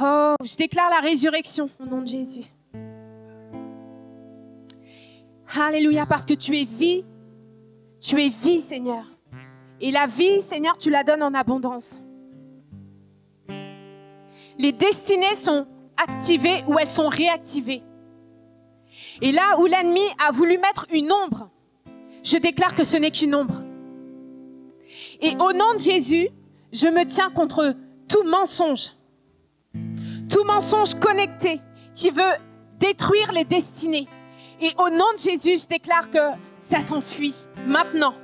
Oh, 0.00 0.34
je 0.44 0.56
déclare 0.56 0.90
la 0.90 1.00
résurrection 1.00 1.70
au 1.80 1.86
nom 1.86 2.02
de 2.02 2.08
Jésus. 2.08 2.44
Alléluia, 5.54 6.06
parce 6.06 6.24
que 6.24 6.34
tu 6.34 6.56
es 6.56 6.64
vie. 6.64 7.04
Tu 8.00 8.20
es 8.22 8.28
vie, 8.28 8.60
Seigneur. 8.60 9.04
Et 9.80 9.90
la 9.90 10.06
vie, 10.06 10.42
Seigneur, 10.42 10.76
tu 10.76 10.90
la 10.90 11.04
donnes 11.04 11.22
en 11.22 11.34
abondance. 11.34 11.98
Les 14.58 14.72
destinées 14.72 15.36
sont 15.36 15.66
activées 15.96 16.64
ou 16.66 16.78
elles 16.78 16.88
sont 16.88 17.08
réactivées. 17.08 17.82
Et 19.20 19.32
là 19.32 19.58
où 19.58 19.66
l'ennemi 19.66 20.04
a 20.26 20.30
voulu 20.30 20.58
mettre 20.58 20.86
une 20.90 21.12
ombre, 21.12 21.50
je 22.22 22.36
déclare 22.38 22.74
que 22.74 22.84
ce 22.84 22.96
n'est 22.96 23.10
qu'une 23.10 23.34
ombre. 23.34 23.62
Et 25.20 25.34
au 25.36 25.52
nom 25.52 25.74
de 25.74 25.80
Jésus, 25.80 26.28
je 26.72 26.88
me 26.88 27.04
tiens 27.04 27.30
contre 27.30 27.74
tout 28.08 28.22
mensonge, 28.24 28.92
tout 30.30 30.44
mensonge 30.44 30.94
connecté 30.94 31.60
qui 31.94 32.10
veut 32.10 32.22
détruire 32.78 33.32
les 33.32 33.44
destinées. 33.44 34.06
Et 34.60 34.72
au 34.78 34.88
nom 34.88 35.12
de 35.12 35.18
Jésus, 35.18 35.62
je 35.62 35.68
déclare 35.68 36.10
que 36.10 36.18
ça 36.58 36.80
s'enfuit 36.80 37.34
maintenant. 37.66 38.14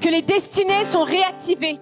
Que 0.00 0.08
les 0.08 0.22
destinées 0.22 0.84
sont 0.84 1.04
réactivées. 1.04 1.78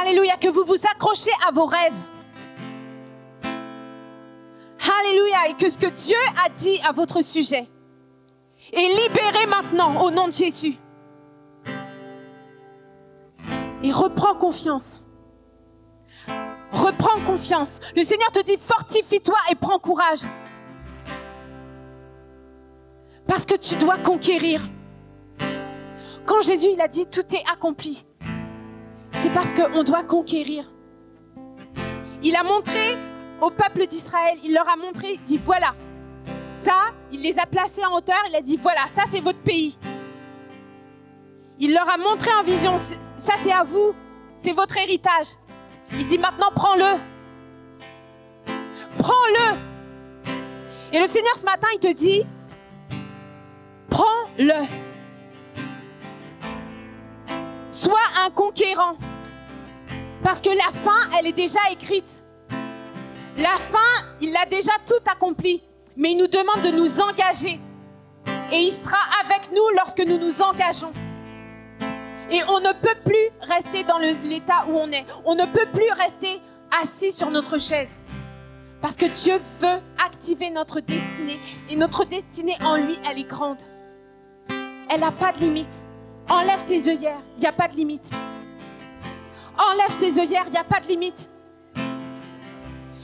Alléluia, 0.00 0.36
que 0.36 0.48
vous 0.48 0.64
vous 0.64 0.86
accrochez 0.90 1.30
à 1.46 1.52
vos 1.52 1.66
rêves. 1.66 1.94
Alléluia, 5.00 5.48
et 5.50 5.54
que 5.54 5.68
ce 5.68 5.78
que 5.78 5.86
Dieu 5.86 6.16
a 6.44 6.48
dit 6.48 6.80
à 6.88 6.92
votre 6.92 7.22
sujet 7.22 7.68
est 8.72 9.08
libéré 9.08 9.46
maintenant 9.46 10.02
au 10.02 10.10
nom 10.10 10.28
de 10.28 10.32
Jésus. 10.32 10.76
Et 13.82 13.92
reprends 13.92 14.34
confiance. 14.34 15.00
Reprends 16.72 17.20
confiance. 17.26 17.80
Le 17.96 18.02
Seigneur 18.02 18.30
te 18.30 18.42
dit, 18.42 18.56
fortifie-toi 18.58 19.36
et 19.50 19.54
prends 19.54 19.78
courage. 19.78 20.20
Parce 23.26 23.44
que 23.44 23.54
tu 23.54 23.76
dois 23.76 23.98
conquérir. 23.98 24.60
Quand 26.26 26.42
Jésus 26.42 26.68
il 26.74 26.80
a 26.80 26.88
dit, 26.88 27.06
tout 27.06 27.34
est 27.34 27.44
accompli, 27.50 28.04
c'est 29.14 29.32
parce 29.32 29.54
qu'on 29.54 29.82
doit 29.82 30.04
conquérir. 30.04 30.70
Il 32.22 32.36
a 32.36 32.42
montré 32.42 32.96
au 33.40 33.50
peuple 33.50 33.86
d'Israël, 33.86 34.38
il 34.44 34.52
leur 34.52 34.68
a 34.68 34.76
montré, 34.76 35.12
il 35.14 35.22
dit, 35.22 35.38
voilà, 35.38 35.74
ça, 36.46 36.92
il 37.12 37.22
les 37.22 37.38
a 37.38 37.46
placés 37.46 37.84
en 37.84 37.96
hauteur, 37.96 38.20
il 38.28 38.36
a 38.36 38.42
dit, 38.42 38.58
voilà, 38.60 38.86
ça 38.94 39.04
c'est 39.06 39.20
votre 39.20 39.40
pays. 39.40 39.78
Il 41.58 41.72
leur 41.72 41.88
a 41.88 41.96
montré 41.96 42.30
en 42.34 42.42
vision, 42.42 42.76
ça 43.16 43.34
c'est 43.38 43.52
à 43.52 43.64
vous, 43.64 43.94
c'est 44.36 44.52
votre 44.52 44.76
héritage. 44.76 45.28
Il 45.92 46.04
dit 46.04 46.18
maintenant, 46.18 46.50
prends-le. 46.54 47.00
Prends-le. 48.98 49.58
Et 50.92 50.98
le 50.98 51.06
Seigneur 51.06 51.36
ce 51.36 51.44
matin, 51.44 51.68
il 51.74 51.80
te 51.80 51.92
dit, 51.92 52.24
prends-le. 53.90 54.66
Sois 57.68 57.98
un 58.24 58.30
conquérant. 58.30 58.96
Parce 60.22 60.40
que 60.40 60.50
la 60.50 60.72
fin, 60.72 61.00
elle 61.18 61.26
est 61.26 61.32
déjà 61.32 61.60
écrite. 61.70 62.22
La 63.36 63.56
fin, 63.58 64.06
il 64.20 64.36
a 64.36 64.46
déjà 64.46 64.72
tout 64.86 65.10
accompli. 65.10 65.62
Mais 65.96 66.12
il 66.12 66.18
nous 66.18 66.26
demande 66.26 66.62
de 66.62 66.70
nous 66.70 67.00
engager. 67.00 67.60
Et 68.52 68.56
il 68.56 68.72
sera 68.72 68.98
avec 69.24 69.50
nous 69.52 69.68
lorsque 69.76 70.00
nous 70.00 70.18
nous 70.18 70.42
engageons. 70.42 70.92
Et 72.30 72.42
on 72.48 72.60
ne 72.60 72.72
peut 72.72 72.96
plus 73.04 73.30
rester 73.40 73.84
dans 73.84 73.98
l'état 73.98 74.66
où 74.68 74.76
on 74.76 74.90
est. 74.92 75.06
On 75.24 75.34
ne 75.34 75.44
peut 75.46 75.66
plus 75.72 75.90
rester 75.92 76.40
assis 76.82 77.12
sur 77.12 77.30
notre 77.30 77.58
chaise. 77.58 78.02
Parce 78.80 78.96
que 78.96 79.06
Dieu 79.06 79.40
veut 79.60 79.80
activer 80.04 80.50
notre 80.50 80.80
destinée. 80.80 81.40
Et 81.70 81.76
notre 81.76 82.04
destinée 82.04 82.56
en 82.60 82.76
lui, 82.76 82.98
elle 83.10 83.18
est 83.18 83.28
grande. 83.28 83.62
Elle 84.90 85.00
n'a 85.00 85.12
pas 85.12 85.32
de 85.32 85.38
limite. 85.38 85.84
Enlève 86.28 86.64
tes 86.66 86.88
œillères, 86.88 87.22
il 87.36 87.40
n'y 87.40 87.46
a 87.46 87.52
pas 87.52 87.68
de 87.68 87.74
limite. 87.74 88.10
Enlève 89.56 89.96
tes 89.98 90.20
œillères, 90.20 90.44
il 90.46 90.52
n'y 90.52 90.58
a 90.58 90.64
pas 90.64 90.80
de 90.80 90.86
limite. 90.86 91.30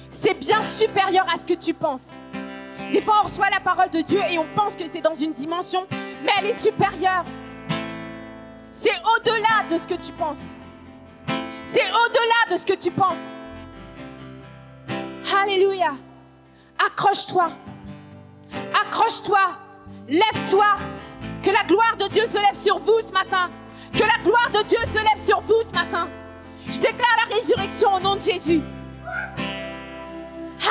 C'est 0.09 0.35
bien 0.35 0.63
supérieur 0.63 1.27
à 1.33 1.39
ce 1.39 1.45
que 1.45 1.55
tu 1.55 1.73
penses. 1.75 2.11
Des 2.93 3.01
fois, 3.01 3.17
on 3.21 3.25
reçoit 3.25 3.51
la 3.51 3.61
parole 3.61 3.91
de 3.91 4.03
Dieu 4.03 4.21
et 4.31 4.39
on 4.39 4.47
pense 4.55 4.77
que 4.77 4.85
c'est 4.87 5.01
dans 5.01 5.15
une 5.15 5.33
dimension, 5.33 5.87
mais 6.23 6.31
elle 6.39 6.47
est 6.47 6.59
supérieure. 6.59 7.25
C'est 8.77 8.91
au-delà 8.91 9.69
de 9.71 9.79
ce 9.79 9.87
que 9.87 9.95
tu 9.95 10.13
penses. 10.13 10.53
C'est 11.63 11.89
au-delà 11.91 12.51
de 12.51 12.57
ce 12.57 12.67
que 12.67 12.73
tu 12.73 12.91
penses. 12.91 13.33
Alléluia. 15.33 15.93
Accroche-toi. 16.85 17.51
Accroche-toi. 18.75 19.39
Lève-toi. 20.09 20.67
Que 21.41 21.51
la 21.51 21.63
gloire 21.63 21.97
de 22.01 22.09
Dieu 22.09 22.27
se 22.27 22.39
lève 22.39 22.57
sur 22.57 22.81
vous 22.81 23.01
ce 23.07 23.13
matin. 23.13 23.49
Que 23.93 24.01
la 24.01 24.25
gloire 24.25 24.51
de 24.51 24.67
Dieu 24.67 24.81
se 24.93 24.99
lève 24.99 25.25
sur 25.25 25.41
vous 25.43 25.63
ce 25.69 25.73
matin. 25.73 26.09
Je 26.67 26.81
déclare 26.81 27.17
la 27.29 27.37
résurrection 27.37 27.95
au 27.95 28.01
nom 28.01 28.17
de 28.17 28.23
Jésus. 28.23 28.61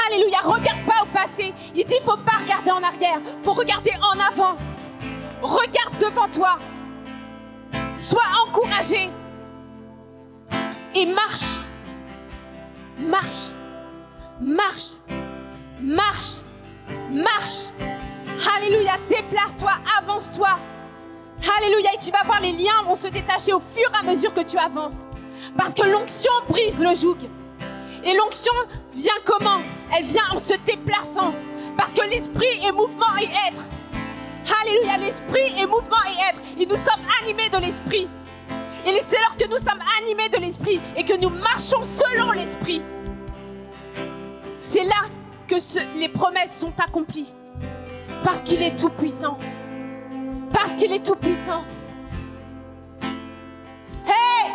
Alléluia. 0.07 0.39
Regarde 0.43 0.85
pas 0.85 1.03
au 1.03 1.05
passé. 1.05 1.53
Il 1.73 1.85
dit, 1.85 1.95
faut 2.03 2.17
pas 2.17 2.39
regarder 2.41 2.71
en 2.71 2.83
arrière. 2.83 3.21
Faut 3.41 3.53
regarder 3.53 3.93
en 4.01 4.19
avant. 4.19 4.57
Regarde 5.41 5.97
devant 6.01 6.27
toi. 6.27 6.57
Sois 8.03 8.21
encouragé. 8.45 9.09
Et 10.93 11.05
marche. 11.05 11.61
Marche. 12.99 13.53
Marche. 14.41 14.97
Marche. 15.81 16.41
Marche. 17.09 17.71
Alléluia. 18.57 18.97
Déplace-toi. 19.07 19.71
Avance-toi. 19.99 20.49
Alléluia. 21.57 21.91
Et 21.93 21.97
tu 21.97 22.11
vas 22.11 22.23
voir 22.25 22.41
les 22.41 22.51
liens 22.51 22.83
vont 22.85 22.95
se 22.95 23.07
détacher 23.07 23.53
au 23.53 23.61
fur 23.61 23.89
et 23.93 23.97
à 23.97 24.03
mesure 24.03 24.33
que 24.33 24.41
tu 24.41 24.57
avances. 24.57 25.07
Parce 25.57 25.73
que 25.73 25.87
l'onction 25.87 26.33
brise 26.49 26.79
le 26.79 26.93
joug. 26.93 27.19
Et 28.03 28.13
l'onction 28.17 28.53
vient 28.93 29.13
comment? 29.23 29.61
Elle 29.97 30.03
vient 30.03 30.29
en 30.33 30.39
se 30.39 30.55
déplaçant. 30.65 31.33
Parce 31.77 31.93
que 31.93 32.01
l'esprit 32.01 32.65
est 32.67 32.73
mouvement 32.73 33.15
et 33.21 33.29
être. 33.49 33.63
Alléluia, 34.61 34.97
l'esprit 34.97 35.59
est 35.59 35.65
mouvement 35.65 35.97
et 36.07 36.29
être. 36.29 36.41
Et 36.59 36.65
nous 36.65 36.75
sommes 36.75 37.01
animés 37.21 37.49
de 37.49 37.57
l'esprit. 37.57 38.07
Et 38.85 38.99
c'est 38.99 39.19
lorsque 39.21 39.47
nous 39.49 39.57
sommes 39.57 39.79
animés 40.01 40.29
de 40.29 40.37
l'esprit 40.37 40.81
et 40.97 41.05
que 41.05 41.17
nous 41.17 41.29
marchons 41.29 41.83
selon 41.83 42.31
l'esprit. 42.31 42.81
C'est 44.57 44.83
là 44.83 45.03
que 45.47 45.55
les 45.97 46.09
promesses 46.09 46.57
sont 46.59 46.73
accomplies. 46.79 47.33
Parce 48.23 48.41
qu'il 48.41 48.61
est 48.61 48.77
tout 48.77 48.89
puissant. 48.89 49.37
Parce 50.53 50.75
qu'il 50.75 50.91
est 50.91 51.05
tout 51.05 51.15
puissant. 51.15 51.63
Hey! 54.05 54.51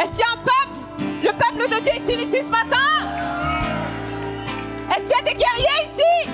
Est-ce 0.00 0.10
qu'il 0.10 0.20
y 0.20 0.22
a 0.22 0.32
un 0.32 0.36
peuple? 0.36 1.04
Le 1.22 1.30
peuple 1.30 1.76
de 1.76 1.82
Dieu 1.82 1.92
est-il 1.94 2.20
ici 2.28 2.46
ce 2.46 2.50
matin? 2.50 2.87
Est-ce 4.90 5.04
qu'il 5.04 5.10
y 5.10 5.20
a 5.20 5.22
des 5.22 5.34
guerriers 5.34 5.82
ici? 5.92 6.30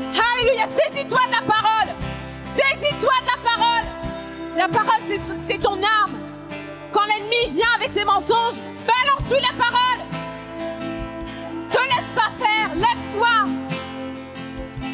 Alléluia, 0.00 0.66
saisis-toi 0.66 1.20
de 1.26 1.32
la 1.32 1.42
parole. 1.42 1.94
Saisis-toi 2.42 3.12
de 3.22 3.26
la 3.26 3.38
parole. 3.42 3.86
La 4.56 4.68
parole, 4.68 5.00
c'est 5.42 5.58
ton 5.58 5.82
arme. 5.82 6.18
Quand 6.92 7.04
l'ennemi 7.06 7.50
vient 7.50 7.72
avec 7.76 7.92
ses 7.92 8.04
mensonges, 8.04 8.60
balance-lui 8.86 9.40
la 9.40 9.52
parole. 9.58 10.00
Te 11.70 11.78
laisse 11.78 12.10
pas 12.14 12.30
faire, 12.38 12.74
lève-toi. 12.74 13.48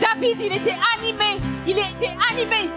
David, 0.01 0.41
il 0.41 0.57
était 0.57 0.79
animé. 0.99 1.41
Il 1.67 1.79
était 1.79 2.17
animé. 2.31 2.71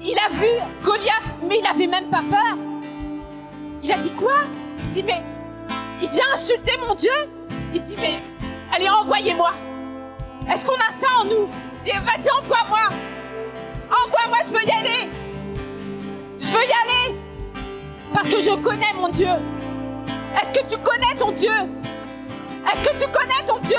Il 0.00 0.18
a 0.18 0.28
vu 0.30 0.48
Goliath, 0.84 1.34
mais 1.42 1.58
il 1.58 1.62
n'avait 1.64 1.88
même 1.88 2.08
pas 2.08 2.22
peur. 2.30 2.56
Il 3.82 3.92
a 3.92 3.98
dit 3.98 4.12
quoi? 4.12 4.44
Il 4.78 4.86
dit, 4.88 5.02
mais 5.02 5.22
il 6.00 6.08
vient 6.08 6.32
insulter 6.32 6.78
mon 6.86 6.94
Dieu 6.94 7.10
il 7.72 7.82
dit, 7.82 7.96
mais 7.98 8.18
allez, 8.74 8.88
envoyez-moi. 8.88 9.52
Est-ce 10.50 10.64
qu'on 10.64 10.74
a 10.74 10.90
ça 10.98 11.06
en 11.20 11.24
nous? 11.24 11.48
Il 11.78 11.84
dit, 11.84 11.98
vas-y, 11.98 12.30
envoie-moi. 12.30 12.88
Envoie-moi, 13.88 14.38
je 14.46 14.52
veux 14.52 14.64
y 14.64 14.70
aller. 14.70 15.08
Je 16.40 16.48
veux 16.48 16.64
y 16.64 16.72
aller. 16.72 17.16
Parce 18.12 18.28
que 18.28 18.40
je 18.40 18.56
connais 18.56 18.92
mon 18.96 19.08
Dieu. 19.08 19.28
Est-ce 20.34 20.60
que 20.60 20.66
tu 20.66 20.78
connais 20.78 21.14
ton 21.18 21.32
Dieu? 21.32 21.50
Est-ce 21.50 22.88
que 22.88 23.02
tu 23.02 23.08
connais 23.10 23.46
ton 23.46 23.58
Dieu? 23.58 23.76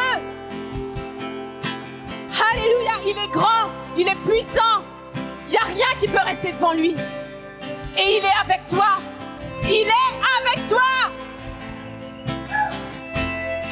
Alléluia, 2.52 2.94
il 3.06 3.18
est 3.18 3.32
grand, 3.32 3.70
il 3.98 4.08
est 4.08 4.16
puissant. 4.26 4.84
Il 5.48 5.52
n'y 5.52 5.58
a 5.58 5.64
rien 5.66 5.86
qui 6.00 6.08
peut 6.08 6.24
rester 6.26 6.54
devant 6.54 6.74
lui. 6.74 6.96
Et 7.98 8.18
il 8.18 8.24
est 8.24 8.40
avec 8.42 8.66
toi. 8.68 9.00
Il 9.64 9.88
est 9.88 10.18
avec 10.42 10.68
toi. 10.68 10.80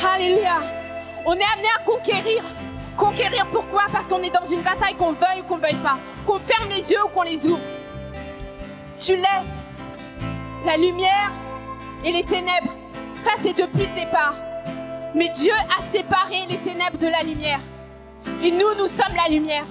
Alléluia. 0.06 0.62
On 1.26 1.34
est 1.34 1.52
amené 1.54 1.68
à 1.78 1.84
conquérir. 1.84 2.43
Conquérir 2.95 3.47
pourquoi? 3.52 3.84
Parce 3.91 4.08
qu'on 4.08 4.22
est 4.22 4.34
dans 4.34 4.45
une 4.45 4.62
bataille 4.62 4.95
qu'on 4.95 5.12
veuille 5.12 5.41
ou 5.41 5.43
qu'on 5.43 5.58
veuille 5.58 5.76
pas. 5.76 5.97
Qu'on 6.26 6.39
ferme 6.39 6.70
les 6.70 6.91
yeux 6.91 7.04
ou 7.06 7.10
qu'on 7.10 7.24
les 7.24 7.47
ouvre. 7.47 7.60
Tu 9.00 9.16
l'es. 9.16 9.43
La 10.66 10.78
lumière 10.78 11.32
et 12.04 12.12
les 12.12 12.24
ténèbres. 12.24 12.74
Ça, 13.16 13.32
c'est 13.41 13.54
depuis 13.54 13.88
le 13.88 14.00
départ. 14.00 14.36
Mais 15.16 15.30
Dieu 15.30 15.54
a 15.78 15.82
séparé 15.82 16.45
les 16.50 16.58
ténèbres 16.58 16.97
de 16.97 17.08
la 17.08 17.24
lumière. 17.24 17.60
Et 18.43 18.52
nous, 18.52 18.76
nous 18.78 18.88
sommes 18.88 19.16
la 19.16 19.30
lumière. 19.30 19.66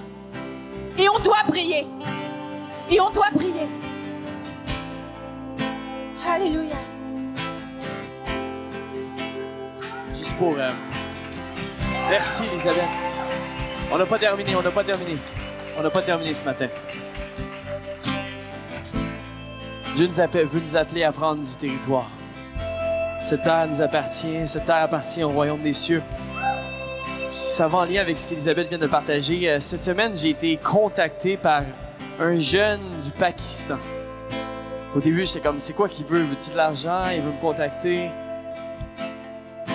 Et 0.97 1.07
on 1.09 1.19
doit 1.19 1.43
briller. 1.47 1.87
Et 2.91 2.99
on 2.99 3.09
doit 3.09 3.29
briller. 3.33 3.67
Alléluia. 6.27 6.75
Euh, 10.41 10.71
Merci, 12.09 12.43
Elisabeth. 12.53 12.83
On 13.91 13.97
n'a 13.97 14.05
pas 14.05 14.19
terminé, 14.19 14.55
on 14.55 14.61
n'a 14.61 14.71
pas 14.71 14.83
terminé. 14.83 15.17
On 15.77 15.83
n'a 15.83 15.89
pas 15.89 16.01
terminé 16.01 16.33
ce 16.33 16.43
matin. 16.43 16.67
Dieu 19.95 20.07
nous 20.07 20.19
appelle, 20.21 20.47
veut 20.47 20.59
nous 20.59 20.77
appeler 20.77 21.03
à 21.03 21.11
prendre 21.11 21.43
du 21.43 21.55
territoire. 21.55 22.09
Cette 23.21 23.41
terre 23.41 23.67
nous 23.67 23.81
appartient, 23.81 24.47
cette 24.47 24.65
terre 24.65 24.83
appartient 24.83 25.23
au 25.23 25.29
royaume 25.29 25.61
des 25.61 25.73
cieux. 25.73 26.01
Ça 27.33 27.67
va 27.67 27.79
en 27.79 27.85
lien 27.85 28.01
avec 28.01 28.17
ce 28.17 28.27
qu'Elisabeth 28.27 28.69
vient 28.69 28.77
de 28.77 28.87
partager. 28.87 29.49
Euh, 29.49 29.59
Cette 29.59 29.83
semaine, 29.83 30.15
j'ai 30.15 30.29
été 30.31 30.57
contacté 30.57 31.37
par 31.37 31.63
un 32.19 32.39
jeune 32.39 32.79
du 33.03 33.11
Pakistan. 33.11 33.77
Au 34.95 34.99
début, 34.99 35.25
j'étais 35.25 35.39
comme, 35.41 35.59
c'est 35.59 35.73
quoi 35.73 35.87
qu'il 35.87 36.05
veut? 36.05 36.23
Veux-tu 36.23 36.51
de 36.51 36.57
l'argent? 36.57 37.03
Il 37.13 37.21
veut 37.21 37.31
me 37.31 37.41
contacter. 37.41 38.09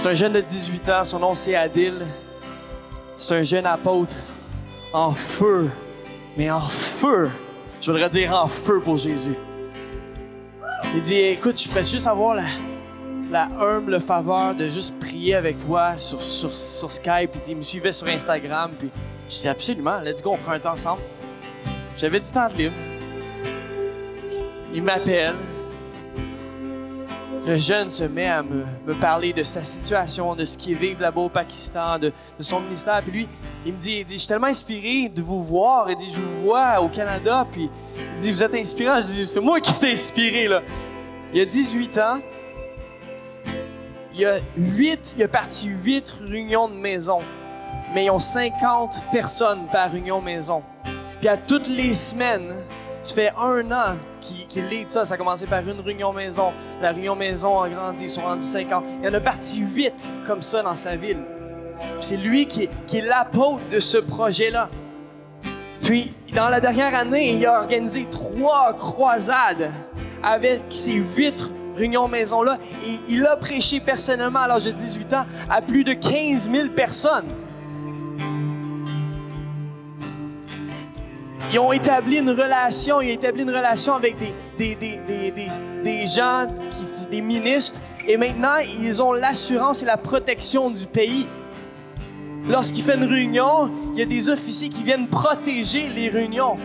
C'est 0.05 0.11
un 0.11 0.14
jeune 0.14 0.34
de 0.34 0.42
18 0.42 0.88
ans, 0.90 1.02
son 1.02 1.18
nom 1.18 1.34
c'est 1.34 1.55
Adil. 1.55 1.94
C'est 3.16 3.36
un 3.36 3.42
jeune 3.42 3.64
apôtre 3.64 4.16
en 4.92 5.12
feu, 5.12 5.70
mais 6.36 6.50
en 6.50 6.61
feu. 6.61 7.30
Je 7.80 7.90
voudrais 7.90 8.11
dire 8.11 8.34
en 8.34 8.46
feu 8.46 8.80
pour 8.80 8.98
Jésus. 8.98 9.34
Il 10.94 11.00
dit, 11.00 11.14
écoute, 11.14 11.59
je 11.59 11.66
pourrais 11.66 11.84
juste 11.84 12.07
avoir 12.07 12.34
la, 12.34 12.44
la 13.30 13.48
humble 13.59 13.98
faveur 13.98 14.55
de 14.55 14.68
juste 14.68 14.94
prier 15.00 15.36
avec 15.36 15.57
toi 15.57 15.96
sur, 15.96 16.22
Skype. 16.52 17.30
Il 17.48 17.57
me 17.57 17.62
suivait 17.62 17.90
sur 17.90 18.07
Instagram. 18.07 18.72
Puis 18.78 18.90
je 19.30 19.40
dis, 19.40 19.48
absolument, 19.48 20.00
let's 20.00 20.22
go, 20.22 20.32
on 20.32 20.36
prend 20.36 20.52
un 20.52 20.61
temps 20.61 20.72
ensemble. 20.72 21.00
J'avais 21.96 22.20
du 22.20 22.30
temps 22.30 22.48
de 22.50 22.57
libre. 22.59 22.74
Il 24.74 24.82
m'appelle. 24.82 25.32
Le 27.47 27.57
jeune 27.59 27.90
se 27.90 28.05
met 28.05 28.26
à 28.26 28.42
me, 28.42 28.64
parler 28.95 29.34
de 29.34 29.42
sa 29.42 29.62
situation, 29.62 30.34
de 30.34 30.45
ce 30.45 30.57
qu'il 30.57 30.76
vit 30.76 30.97
là-bas 30.99 31.20
au 31.20 31.28
Pakistan, 31.28 31.99
de, 31.99 32.11
de 32.38 32.42
son 32.42 32.61
ministère. 32.61 33.03
Puis 33.03 33.12
lui, 33.12 33.28
il 33.66 33.74
me 33.74 33.78
dit, 33.78 33.99
il 33.99 34.05
dit, 34.05 34.14
je 34.14 34.20
suis 34.20 34.28
tellement 34.28 34.47
inspiré 34.47 35.11
de 35.11 35.20
vous 35.20 35.45
voir. 35.45 35.90
Il 35.90 35.97
dit, 35.97 36.11
je 36.11 36.20
vous 36.20 36.42
vois 36.45 36.80
au 36.80 36.88
Canada. 36.88 37.47
Puis 37.53 37.68
il 38.14 38.20
dit, 38.20 38.32
vous 38.32 38.42
êtes 38.42 38.55
inspirant. 38.55 38.99
Je 39.03 39.07
dis, 39.07 39.26
c'est 39.26 39.40
moi 39.40 39.61
qui 39.61 39.74
t'ai 39.74 39.92
inspiré, 39.92 40.49
là. 40.49 40.62
Il 41.34 41.40
a 41.42 41.45
18 41.45 41.99
ans. 41.99 42.20
Il 44.14 44.20
y 44.20 44.24
a 44.24 44.36
8, 44.57 45.16
il 45.18 45.24
a 45.24 45.28
parti 45.28 45.68
8 45.68 46.16
réunions 46.22 46.68
de 46.68 46.74
maison. 46.74 47.20
Mais 47.92 48.07
ils 48.07 48.11
ont 48.11 48.18
50 48.18 48.95
personnes 49.12 49.66
par 49.70 49.92
réunion 49.92 50.22
maison. 50.22 50.62
Puis 51.20 51.28
à 51.28 51.36
toutes 51.36 51.68
les 51.68 51.92
semaines, 51.92 52.55
ça 53.05 53.14
fait 53.14 53.32
un 53.38 53.70
an 53.70 53.96
qu'il 54.20 54.46
qu'il 54.46 54.66
lead 54.66 54.90
ça. 54.90 55.05
Ça 55.05 55.14
a 55.14 55.16
commencé 55.18 55.46
par 55.46 55.61
une 55.61 55.80
réunion 55.80 56.12
maison. 56.12 56.52
La 56.80 56.90
réunion 56.90 57.14
maison 57.14 57.61
a 57.61 57.68
grandi, 57.68 58.05
ils 58.05 58.09
sont 58.09 58.22
rendus 58.22 58.42
50. 58.44 58.84
Il 59.00 59.05
y 59.07 59.09
en 59.09 59.14
a 59.14 59.20
parti 59.20 59.61
8 59.61 59.92
comme 60.26 60.42
ça 60.42 60.62
dans 60.62 60.76
sa 60.76 60.96
ville. 60.96 61.22
C'est 62.00 62.16
lui 62.16 62.46
qui 62.46 62.64
est, 62.64 62.70
qui 62.86 62.98
est 62.98 63.02
l'apôtre 63.02 63.68
de 63.70 63.78
ce 63.78 63.98
projet-là. 63.98 64.70
Puis, 65.82 66.14
dans 66.32 66.48
la 66.48 66.61
dernière 66.61 66.94
année, 66.94 67.32
il 67.34 67.44
a 67.44 67.61
organisé 67.61 68.07
trois 68.11 68.72
croisades 68.72 69.70
avec 70.22 70.62
ces 70.70 70.92
huit 70.92 71.50
réunions 71.76 72.09
maison-là. 72.09 72.59
Et 72.86 72.98
il 73.09 73.26
a 73.26 73.36
prêché 73.36 73.80
personnellement 73.80 74.40
à 74.40 74.48
l'âge 74.48 74.64
de 74.64 74.70
18 74.70 75.12
ans 75.12 75.26
à 75.50 75.61
plus 75.61 75.84
de 75.84 75.92
15 75.92 76.50
000 76.50 76.68
personnes. 76.70 77.26
Ils 81.55 81.61
ont 81.61 81.70
établi 81.72 82.18
une 82.18 82.30
relation, 82.30 83.00
ils 83.00 83.12
ont 83.12 83.14
établi 83.14 83.42
une 83.42 83.50
relation 83.50 83.94
avec 83.94 84.16
des, 84.18 84.34
des, 84.59 84.74
des, 84.74 85.30
des, 85.30 85.48
des, 85.84 86.05
gens, 86.07 86.48
des 87.09 87.20
ministres, 87.20 87.78
et 88.09 88.16
maintenant 88.16 88.57
ils 88.59 89.00
ont 89.00 89.12
l'assurance 89.12 89.80
et 89.80 89.86
la 89.86 89.96
protection 89.96 90.68
du 90.68 90.84
pays. 90.86 91.28
Lorsqu'il 92.48 92.82
fait 92.82 92.96
une 92.96 93.05
réunion, 93.05 93.70
il 93.92 94.00
y 94.00 94.02
a 94.02 94.05
des 94.07 94.28
officiers 94.28 94.68
qui 94.68 94.82
viennent 94.82 95.07
protéger 95.07 95.88
les 95.94 96.09
réunions. 96.09 96.57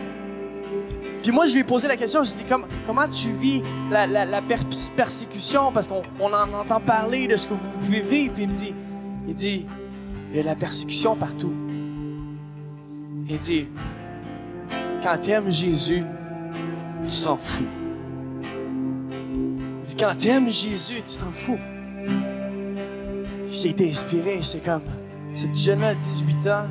Puis 1.22 1.32
moi, 1.32 1.46
je 1.46 1.54
lui 1.54 1.60
ai 1.60 1.64
posé 1.64 1.88
la 1.88 1.96
question, 1.96 2.24
je 2.24 2.32
lui 2.32 2.40
ai 2.40 2.44
dit, 2.44 2.50
Comme- 2.50 2.66
comment 2.88 3.08
tu 3.08 3.30
vis 3.32 3.62
la, 3.92 4.08
la- 4.08 4.26
la 4.26 4.42
per- 4.42 4.56
persécution? 4.96 5.72
Parce 5.72 5.88
qu'on 5.88 6.02
on 6.20 6.34
en 6.34 6.52
entend 6.52 6.80
parler 6.80 7.28
de 7.28 7.36
ce 7.36 7.46
que 7.46 7.54
vous 7.54 7.70
pouvez 7.80 8.02
vivre. 8.02 8.34
Puis 8.34 8.44
il 8.44 8.50
me 8.50 8.56
dit, 8.56 8.74
il 9.28 9.34
dit, 9.36 9.68
il 10.32 10.38
y 10.38 10.40
a 10.40 10.44
la 10.44 10.56
persécution 10.56 11.16
partout. 11.16 11.54
Il 13.30 13.38
dit, 13.38 13.68
quand 15.02 15.18
tu 15.22 15.32
aimes 15.32 15.50
Jésus, 15.50 16.04
tu 17.04 17.24
t'en 17.24 17.38
fous. 17.38 17.64
Il 18.44 19.86
dit, 19.86 19.96
quand 19.96 20.14
tu 20.20 20.28
aimes 20.28 20.52
Jésus, 20.52 21.02
tu 21.08 21.18
t'en 21.18 21.32
fous. 21.32 21.60
J'ai 23.48 23.70
été 23.70 23.90
inspiré, 23.90 24.40
j'étais 24.42 24.60
comme, 24.60 24.84
ce 25.34 25.48
petit 25.48 25.64
jeune-là, 25.64 25.96
18 25.96 26.48
ans, 26.48 26.68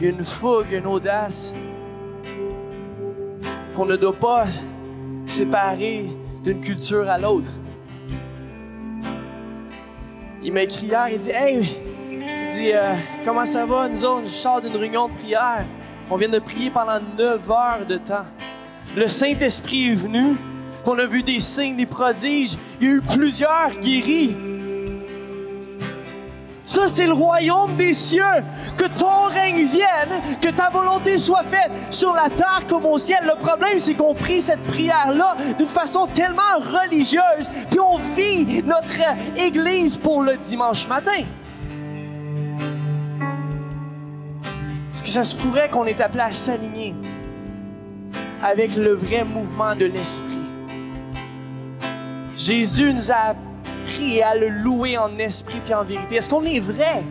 il 0.00 0.06
a 0.06 0.10
une 0.10 0.24
fougue, 0.24 0.72
une 0.72 0.86
audace 0.86 1.52
qu'on 3.74 3.86
ne 3.86 3.96
doit 3.96 4.14
pas 4.14 4.46
séparer 5.26 6.06
d'une 6.42 6.60
culture 6.60 7.08
à 7.08 7.18
l'autre. 7.18 7.50
Il 10.42 10.52
m'a 10.52 10.62
écrit 10.62 10.86
hier, 10.86 11.08
il 11.12 11.18
dit 11.18 11.30
Hey, 11.30 11.78
il 12.10 12.54
dit 12.54 12.72
euh, 12.72 12.94
Comment 13.24 13.44
ça 13.44 13.66
va? 13.66 13.88
Nous 13.88 14.04
autres, 14.04 14.26
je 14.26 14.32
sors 14.32 14.60
d'une 14.60 14.76
réunion 14.76 15.08
de 15.08 15.14
prière. 15.14 15.64
On 16.10 16.16
vient 16.16 16.28
de 16.28 16.40
prier 16.40 16.70
pendant 16.70 16.98
9 17.16 17.50
heures 17.50 17.86
de 17.88 17.96
temps. 17.96 18.26
Le 18.96 19.06
Saint-Esprit 19.06 19.92
est 19.92 19.94
venu, 19.94 20.36
on 20.84 20.98
a 20.98 21.06
vu 21.06 21.22
des 21.22 21.38
signes, 21.38 21.76
des 21.76 21.86
prodiges. 21.86 22.56
Il 22.80 22.88
y 22.88 22.90
a 22.90 22.94
eu 22.94 23.00
plusieurs 23.00 23.70
guéris. 23.80 24.36
Ça, 26.66 26.88
c'est 26.88 27.06
le 27.06 27.12
royaume 27.12 27.76
des 27.76 27.92
cieux. 27.92 28.24
Que 28.76 28.86
ton 28.86 29.24
règne 29.28 29.64
vienne, 29.64 30.38
que 30.40 30.48
ta 30.48 30.68
volonté 30.68 31.16
soit 31.16 31.44
faite 31.44 31.70
sur 31.90 32.12
la 32.12 32.28
terre 32.28 32.62
comme 32.68 32.86
au 32.86 32.98
ciel. 32.98 33.20
Le 33.24 33.38
problème, 33.38 33.78
c'est 33.78 33.94
qu'on 33.94 34.14
prie 34.14 34.40
cette 34.40 34.62
prière-là 34.64 35.36
d'une 35.58 35.68
façon 35.68 36.06
tellement 36.06 36.58
religieuse, 36.58 37.48
puis 37.70 37.78
on 37.80 37.98
vit 38.16 38.62
notre 38.64 38.96
église 39.36 39.96
pour 39.96 40.22
le 40.22 40.36
dimanche 40.36 40.88
matin. 40.88 41.22
Que 45.10 45.14
ça 45.14 45.24
se 45.24 45.34
pourrait 45.34 45.68
qu'on 45.68 45.86
est 45.86 46.00
appelé 46.00 46.20
à 46.20 46.32
s'aligner 46.32 46.94
avec 48.40 48.76
le 48.76 48.94
vrai 48.94 49.24
mouvement 49.24 49.74
de 49.74 49.86
l'esprit? 49.86 50.38
Jésus 52.36 52.94
nous 52.94 53.10
a 53.10 53.34
appris 53.34 54.22
à 54.22 54.36
le 54.36 54.48
louer 54.62 54.96
en 54.98 55.18
esprit 55.18 55.58
et 55.68 55.74
en 55.74 55.82
vérité. 55.82 56.14
Est-ce 56.14 56.30
qu'on 56.30 56.44
est 56.44 56.60
vrai? 56.60 57.02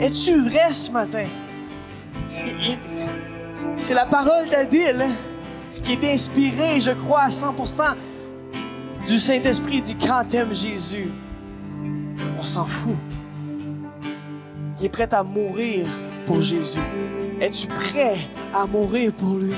Es-tu 0.00 0.40
vrai 0.40 0.72
ce 0.72 0.90
matin? 0.90 1.26
C'est 3.82 3.92
la 3.92 4.06
parole 4.06 4.48
d'Adil 4.48 5.04
qui 5.84 5.92
est 5.92 6.14
inspirée, 6.14 6.80
je 6.80 6.92
crois, 6.92 7.24
à 7.24 7.28
100% 7.28 7.94
du 9.06 9.18
Saint-Esprit. 9.18 9.82
Dit, 9.82 9.98
quand 9.98 10.24
t'aimes 10.26 10.54
Jésus, 10.54 11.10
on 12.40 12.42
s'en 12.42 12.64
fout. 12.64 12.96
Il 14.80 14.86
est 14.86 14.88
prêt 14.88 15.12
à 15.12 15.22
mourir 15.22 15.86
pour 16.26 16.42
Jésus? 16.42 16.80
Es-tu 17.40 17.66
prêt 17.66 18.18
à 18.54 18.66
mourir 18.66 19.12
pour 19.12 19.36
lui? 19.36 19.54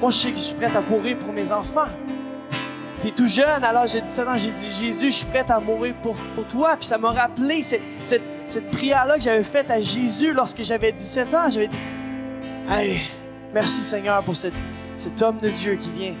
Moi, 0.00 0.10
je 0.10 0.16
sais 0.16 0.30
que 0.30 0.36
je 0.36 0.42
suis 0.42 0.54
prête 0.54 0.74
à 0.76 0.80
mourir 0.80 1.16
pour 1.18 1.32
mes 1.32 1.52
enfants. 1.52 1.88
Puis 3.00 3.12
tout 3.12 3.28
jeune, 3.28 3.60
l'âge 3.60 3.92
de 3.92 4.00
17 4.00 4.28
ans, 4.28 4.36
j'ai 4.36 4.50
dit 4.50 4.72
Jésus, 4.72 5.10
je 5.10 5.16
suis 5.16 5.26
prête 5.26 5.50
à 5.50 5.60
mourir 5.60 5.94
pour, 6.02 6.14
pour 6.34 6.46
toi. 6.46 6.74
Puis 6.76 6.86
ça 6.86 6.96
m'a 6.96 7.10
rappelé 7.10 7.62
cette, 7.62 7.82
cette, 8.02 8.70
prière-là 8.70 9.16
que 9.16 9.22
j'avais 9.22 9.42
faite 9.42 9.70
à 9.70 9.80
Jésus 9.80 10.32
lorsque 10.32 10.62
j'avais 10.62 10.90
17 10.90 11.34
ans. 11.34 11.50
J'avais 11.50 11.68
dit 11.68 11.76
Hey, 12.70 13.00
merci 13.52 13.82
Seigneur 13.82 14.22
pour 14.22 14.34
cet, 14.34 14.54
homme 15.20 15.38
de 15.38 15.50
Dieu 15.50 15.74
qui 15.74 15.90
vient 15.90 16.14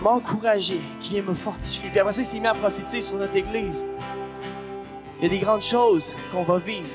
m'encourager, 0.00 0.80
qui 1.00 1.14
vient 1.14 1.22
me 1.22 1.34
fortifier. 1.34 1.90
Puis 1.90 1.98
après 1.98 2.12
ça, 2.12 2.22
il 2.22 2.24
s'est 2.24 2.38
mis 2.38 2.46
à 2.46 2.52
prophétiser 2.52 3.00
sur 3.00 3.16
notre 3.16 3.34
Église. 3.34 3.84
Il 5.18 5.24
y 5.24 5.26
a 5.26 5.30
des 5.30 5.40
grandes 5.40 5.62
choses 5.62 6.14
qu'on 6.30 6.44
va 6.44 6.58
vivre, 6.58 6.86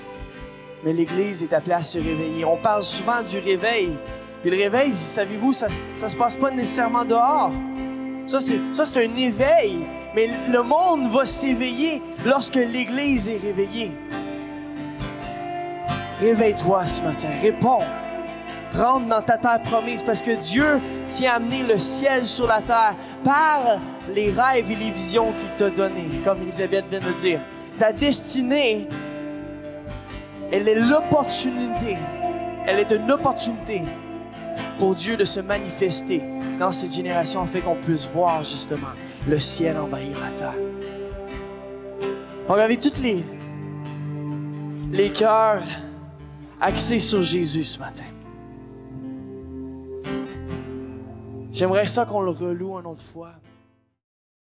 mais 0.83 0.93
l'Église 0.93 1.43
est 1.43 1.53
appelée 1.53 1.73
à 1.73 1.81
se 1.81 1.97
réveiller. 1.97 2.43
On 2.45 2.57
parle 2.57 2.83
souvent 2.83 3.21
du 3.21 3.39
réveil. 3.39 3.91
Puis 4.41 4.51
le 4.51 4.57
réveil, 4.57 4.93
savez-vous, 4.93 5.53
ça 5.53 5.67
ne 6.01 6.07
se 6.07 6.15
passe 6.15 6.35
pas 6.35 6.51
nécessairement 6.51 7.05
dehors. 7.05 7.51
Ça, 8.25 8.39
c'est, 8.39 9.05
un 9.05 9.15
éveil. 9.15 9.85
Mais 10.15 10.29
le 10.49 10.61
monde 10.61 11.07
va 11.07 11.25
s'éveiller 11.25 12.01
lorsque 12.25 12.55
l'Église 12.55 13.29
est 13.29 13.37
réveillée. 13.37 13.91
Réveille-toi 16.19 16.85
ce 16.85 17.01
matin. 17.01 17.29
Réponds. 17.41 17.81
Rentre 18.73 19.07
dans 19.07 19.21
ta 19.21 19.37
terre 19.37 19.61
promise 19.61 20.01
parce 20.01 20.21
que 20.21 20.31
Dieu 20.31 20.79
tient 21.07 21.33
à 21.33 21.35
amener 21.35 21.63
le 21.63 21.77
ciel 21.77 22.25
sur 22.25 22.47
la 22.47 22.61
terre 22.61 22.95
par 23.23 23.79
les 24.13 24.31
rêves 24.31 24.71
et 24.71 24.75
les 24.75 24.91
visions 24.91 25.31
qu'il 25.31 25.49
t'a 25.55 25.69
donnés, 25.69 26.09
comme 26.23 26.41
Elisabeth 26.41 26.85
vient 26.89 26.99
de 26.99 27.19
dire. 27.19 27.39
Ta 27.77 27.91
destinée, 27.91 28.87
elle 30.53 30.67
est 30.67 30.79
l'opportunité. 30.79 31.97
Elle 32.67 32.77
est 32.79 32.91
une 32.91 33.11
opportunité 33.11 33.81
pour 34.77 34.93
Dieu 34.93 35.17
de 35.17 35.23
se 35.23 35.39
manifester 35.39 36.21
dans 36.59 36.71
cette 36.71 36.93
génération 36.93 37.41
afin 37.41 37.59
qu'on 37.59 37.75
puisse 37.75 38.07
voir 38.07 38.43
justement 38.43 38.93
le 39.27 39.39
ciel 39.39 39.75
envahir 39.79 40.15
la 40.19 40.29
terre. 40.37 40.53
On 42.47 42.53
avait 42.53 42.77
tous 42.77 43.01
les, 43.01 43.23
les 44.91 45.11
cœurs 45.11 45.63
axés 46.61 46.99
sur 46.99 47.23
Jésus 47.23 47.63
ce 47.63 47.79
matin. 47.79 48.03
J'aimerais 51.51 51.87
ça 51.87 52.05
qu'on 52.05 52.21
le 52.21 52.29
reloue 52.29 52.79
une 52.79 52.85
autre 52.85 53.03
fois. 53.11 53.31